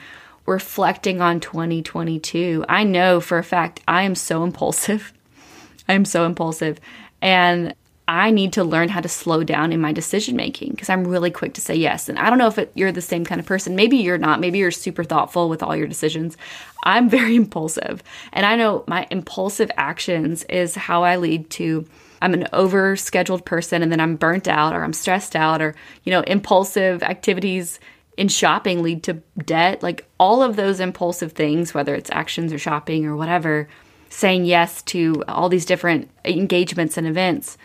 reflecting 0.45 1.21
on 1.21 1.39
2022, 1.39 2.65
I 2.69 2.83
know 2.83 3.19
for 3.19 3.37
a 3.37 3.43
fact 3.43 3.81
I 3.87 4.03
am 4.03 4.15
so 4.15 4.43
impulsive. 4.43 5.13
I 5.89 5.93
am 5.93 6.05
so 6.05 6.25
impulsive. 6.25 6.79
And 7.21 7.73
I 8.11 8.29
need 8.29 8.51
to 8.53 8.65
learn 8.65 8.89
how 8.89 8.99
to 8.99 9.07
slow 9.07 9.41
down 9.41 9.71
in 9.71 9.79
my 9.79 9.93
decision 9.93 10.35
making 10.35 10.71
because 10.71 10.89
I'm 10.89 11.07
really 11.07 11.31
quick 11.31 11.53
to 11.53 11.61
say 11.61 11.75
yes. 11.75 12.09
And 12.09 12.19
I 12.19 12.29
don't 12.29 12.39
know 12.39 12.47
if 12.47 12.57
it, 12.57 12.69
you're 12.75 12.91
the 12.91 13.01
same 13.01 13.23
kind 13.23 13.39
of 13.39 13.47
person. 13.47 13.73
Maybe 13.73 13.95
you're 13.95 14.17
not. 14.17 14.41
Maybe 14.41 14.57
you're 14.57 14.69
super 14.69 15.05
thoughtful 15.05 15.47
with 15.47 15.63
all 15.63 15.77
your 15.77 15.87
decisions. 15.87 16.35
I'm 16.83 17.09
very 17.17 17.37
impulsive. 17.37 18.03
And 18.33 18.45
I 18.45 18.57
know 18.57 18.83
my 18.85 19.07
impulsive 19.11 19.71
actions 19.77 20.43
is 20.49 20.75
how 20.75 21.03
I 21.03 21.15
lead 21.15 21.49
to 21.51 21.87
I'm 22.21 22.33
an 22.33 22.49
over 22.51 22.97
scheduled 22.97 23.45
person 23.45 23.81
and 23.81 23.89
then 23.93 24.01
I'm 24.01 24.17
burnt 24.17 24.49
out 24.49 24.73
or 24.73 24.83
I'm 24.83 24.93
stressed 24.93 25.35
out 25.35 25.61
or, 25.61 25.73
you 26.03 26.11
know, 26.11 26.21
impulsive 26.21 27.01
activities 27.03 27.79
in 28.17 28.27
shopping 28.27 28.83
lead 28.83 29.03
to 29.03 29.13
debt. 29.45 29.81
Like 29.81 30.05
all 30.19 30.43
of 30.43 30.57
those 30.57 30.81
impulsive 30.81 31.31
things, 31.31 31.73
whether 31.73 31.95
it's 31.95 32.11
actions 32.11 32.51
or 32.51 32.59
shopping 32.59 33.05
or 33.05 33.15
whatever, 33.15 33.69
saying 34.09 34.43
yes 34.43 34.81
to 34.83 35.23
all 35.29 35.47
these 35.47 35.65
different 35.65 36.11
engagements 36.25 36.97
and 36.97 37.07
events 37.07 37.57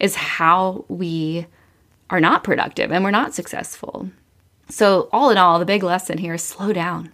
is 0.00 0.14
how 0.14 0.84
we 0.88 1.46
are 2.10 2.20
not 2.20 2.44
productive 2.44 2.90
and 2.90 3.04
we're 3.04 3.10
not 3.10 3.34
successful. 3.34 4.10
So, 4.70 5.08
all 5.12 5.30
in 5.30 5.38
all, 5.38 5.58
the 5.58 5.64
big 5.64 5.82
lesson 5.82 6.18
here 6.18 6.34
is 6.34 6.42
slow 6.42 6.72
down. 6.72 7.12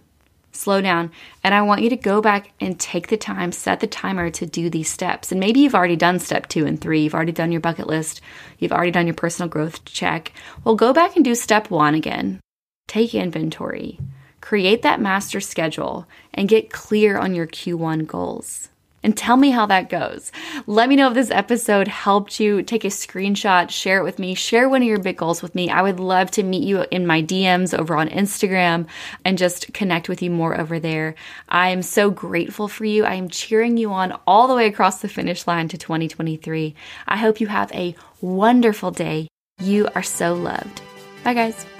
Slow 0.51 0.81
down. 0.81 1.11
And 1.43 1.53
I 1.53 1.61
want 1.61 1.81
you 1.81 1.89
to 1.89 1.97
go 1.97 2.21
back 2.21 2.51
and 2.59 2.79
take 2.79 3.07
the 3.07 3.17
time, 3.17 3.51
set 3.51 3.81
the 3.81 3.87
timer 3.87 4.29
to 4.31 4.45
do 4.45 4.69
these 4.69 4.89
steps. 4.89 5.31
And 5.31 5.39
maybe 5.39 5.61
you've 5.61 5.75
already 5.75 5.97
done 5.97 6.19
step 6.19 6.47
two 6.47 6.65
and 6.65 6.79
three. 6.79 7.03
You've 7.03 7.13
already 7.13 7.33
done 7.33 7.51
your 7.51 7.61
bucket 7.61 7.87
list. 7.87 8.21
You've 8.59 8.71
already 8.71 8.91
done 8.91 9.07
your 9.07 9.15
personal 9.15 9.49
growth 9.49 9.83
check. 9.85 10.31
Well, 10.63 10.75
go 10.75 10.93
back 10.93 11.15
and 11.15 11.25
do 11.25 11.35
step 11.35 11.69
one 11.69 11.95
again. 11.95 12.39
Take 12.87 13.15
inventory, 13.15 13.99
create 14.41 14.81
that 14.83 15.01
master 15.01 15.41
schedule, 15.41 16.07
and 16.33 16.47
get 16.47 16.71
clear 16.71 17.17
on 17.17 17.33
your 17.33 17.47
Q1 17.47 18.05
goals 18.05 18.69
and 19.05 19.15
tell 19.15 19.37
me 19.37 19.51
how 19.51 19.67
that 19.67 19.87
goes. 19.87 20.31
Let 20.65 20.89
me 20.89 20.95
know 20.95 21.07
if 21.09 21.13
this 21.13 21.29
episode 21.29 21.87
helped 21.87 22.39
you. 22.39 22.63
Take 22.63 22.83
a 22.83 22.87
screenshot, 22.87 23.69
share 23.69 23.99
it 23.99 24.03
with 24.03 24.17
me, 24.17 24.33
share 24.33 24.67
one 24.67 24.81
of 24.81 24.87
your 24.87 24.99
big 24.99 25.17
goals 25.17 25.43
with 25.43 25.53
me. 25.53 25.69
I 25.69 25.83
would 25.83 25.99
love 25.99 26.31
to 26.31 26.43
meet 26.43 26.63
you 26.63 26.85
in 26.89 27.05
my 27.05 27.21
DMs 27.21 27.77
over 27.77 27.95
on 27.95 28.09
Instagram 28.09 28.87
and 29.23 29.37
just 29.37 29.71
connect 29.73 30.09
with 30.09 30.23
you 30.23 30.31
more 30.31 30.59
over 30.59 30.79
there. 30.79 31.13
I 31.47 31.69
am 31.69 31.83
so 31.83 32.09
grateful 32.09 32.67
for 32.67 32.83
you. 32.83 33.05
I 33.05 33.13
am 33.13 33.29
cheering 33.29 33.77
you 33.77 33.91
on 33.91 34.19
all 34.25 34.47
the 34.47 34.55
way 34.55 34.65
across 34.65 35.01
the 35.01 35.07
finish 35.07 35.45
line 35.45 35.67
to 35.67 35.77
2023. 35.77 36.73
I 37.07 37.17
hope 37.17 37.39
you 37.39 37.47
have 37.47 37.71
a 37.73 37.95
wonderful 38.21 38.89
day. 38.89 39.27
You 39.59 39.87
are 39.93 40.03
so 40.03 40.33
loved. 40.33 40.81
Bye, 41.23 41.35
guys. 41.35 41.74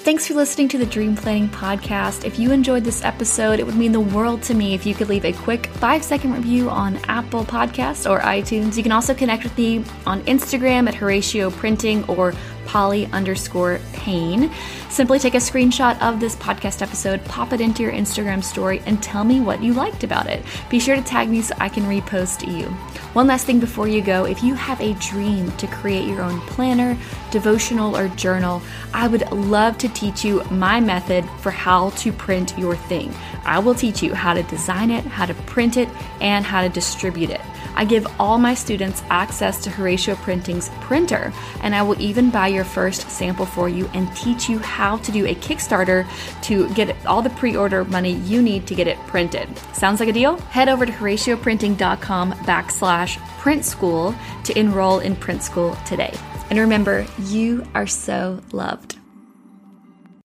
Thanks 0.00 0.26
for 0.26 0.34
listening 0.34 0.68
to 0.68 0.78
the 0.78 0.86
Dream 0.86 1.14
Planning 1.16 1.48
Podcast. 1.48 2.24
If 2.24 2.38
you 2.38 2.50
enjoyed 2.50 2.82
this 2.82 3.04
episode, 3.04 3.58
it 3.60 3.66
would 3.66 3.74
mean 3.74 3.92
the 3.92 4.00
world 4.00 4.42
to 4.44 4.54
me 4.54 4.72
if 4.72 4.86
you 4.86 4.94
could 4.94 5.08
leave 5.08 5.24
a 5.24 5.32
quick 5.32 5.66
five 5.66 6.02
second 6.02 6.32
review 6.32 6.70
on 6.70 6.96
Apple 7.08 7.44
Podcasts 7.44 8.08
or 8.08 8.20
iTunes. 8.20 8.76
You 8.76 8.82
can 8.82 8.92
also 8.92 9.12
connect 9.12 9.42
with 9.42 9.58
me 9.58 9.84
on 10.06 10.22
Instagram 10.22 10.88
at 10.88 10.94
Horacio 10.94 11.52
Printing 11.52 12.04
or 12.04 12.32
Polly 12.68 13.06
underscore 13.06 13.80
Payne. 13.94 14.52
Simply 14.90 15.18
take 15.18 15.34
a 15.34 15.38
screenshot 15.38 15.98
of 16.02 16.20
this 16.20 16.36
podcast 16.36 16.82
episode, 16.82 17.24
pop 17.24 17.54
it 17.54 17.62
into 17.62 17.82
your 17.82 17.92
Instagram 17.92 18.44
story, 18.44 18.82
and 18.84 19.02
tell 19.02 19.24
me 19.24 19.40
what 19.40 19.62
you 19.62 19.72
liked 19.72 20.04
about 20.04 20.26
it. 20.26 20.44
Be 20.68 20.78
sure 20.78 20.94
to 20.94 21.02
tag 21.02 21.30
me 21.30 21.40
so 21.40 21.54
I 21.58 21.70
can 21.70 21.84
repost 21.84 22.46
you. 22.46 22.66
One 23.14 23.26
last 23.26 23.46
thing 23.46 23.58
before 23.58 23.88
you 23.88 24.02
go 24.02 24.26
if 24.26 24.42
you 24.42 24.54
have 24.54 24.82
a 24.82 24.92
dream 24.94 25.50
to 25.52 25.66
create 25.66 26.06
your 26.06 26.20
own 26.20 26.40
planner, 26.42 26.94
devotional, 27.30 27.96
or 27.96 28.08
journal, 28.08 28.60
I 28.92 29.08
would 29.08 29.32
love 29.32 29.78
to 29.78 29.88
teach 29.88 30.22
you 30.22 30.44
my 30.50 30.78
method 30.78 31.24
for 31.40 31.50
how 31.50 31.88
to 31.90 32.12
print 32.12 32.56
your 32.58 32.76
thing. 32.76 33.14
I 33.46 33.60
will 33.60 33.74
teach 33.74 34.02
you 34.02 34.12
how 34.12 34.34
to 34.34 34.42
design 34.42 34.90
it, 34.90 35.06
how 35.06 35.24
to 35.24 35.34
print 35.34 35.78
it, 35.78 35.88
and 36.20 36.44
how 36.44 36.60
to 36.60 36.68
distribute 36.68 37.30
it. 37.30 37.40
I 37.78 37.84
give 37.84 38.06
all 38.18 38.38
my 38.38 38.54
students 38.54 39.04
access 39.08 39.62
to 39.62 39.70
Horacio 39.70 40.16
Printing's 40.16 40.68
printer, 40.80 41.32
and 41.62 41.76
I 41.76 41.82
will 41.82 41.98
even 42.00 42.28
buy 42.28 42.48
your 42.48 42.64
first 42.64 43.08
sample 43.08 43.46
for 43.46 43.68
you 43.68 43.88
and 43.94 44.14
teach 44.16 44.48
you 44.48 44.58
how 44.58 44.96
to 44.98 45.12
do 45.12 45.26
a 45.26 45.34
Kickstarter 45.36 46.04
to 46.42 46.68
get 46.74 46.94
all 47.06 47.22
the 47.22 47.30
pre 47.30 47.56
order 47.56 47.84
money 47.84 48.14
you 48.14 48.42
need 48.42 48.66
to 48.66 48.74
get 48.74 48.88
it 48.88 48.98
printed. 49.06 49.48
Sounds 49.72 50.00
like 50.00 50.08
a 50.08 50.12
deal? 50.12 50.38
Head 50.50 50.68
over 50.68 50.84
to 50.84 50.92
HoracioPrinting.com 50.92 52.32
backslash 52.32 53.16
print 53.38 53.64
school 53.64 54.12
to 54.42 54.58
enroll 54.58 54.98
in 54.98 55.14
print 55.14 55.44
school 55.44 55.76
today. 55.86 56.12
And 56.50 56.58
remember, 56.58 57.06
you 57.26 57.64
are 57.76 57.86
so 57.86 58.42
loved. 58.50 58.97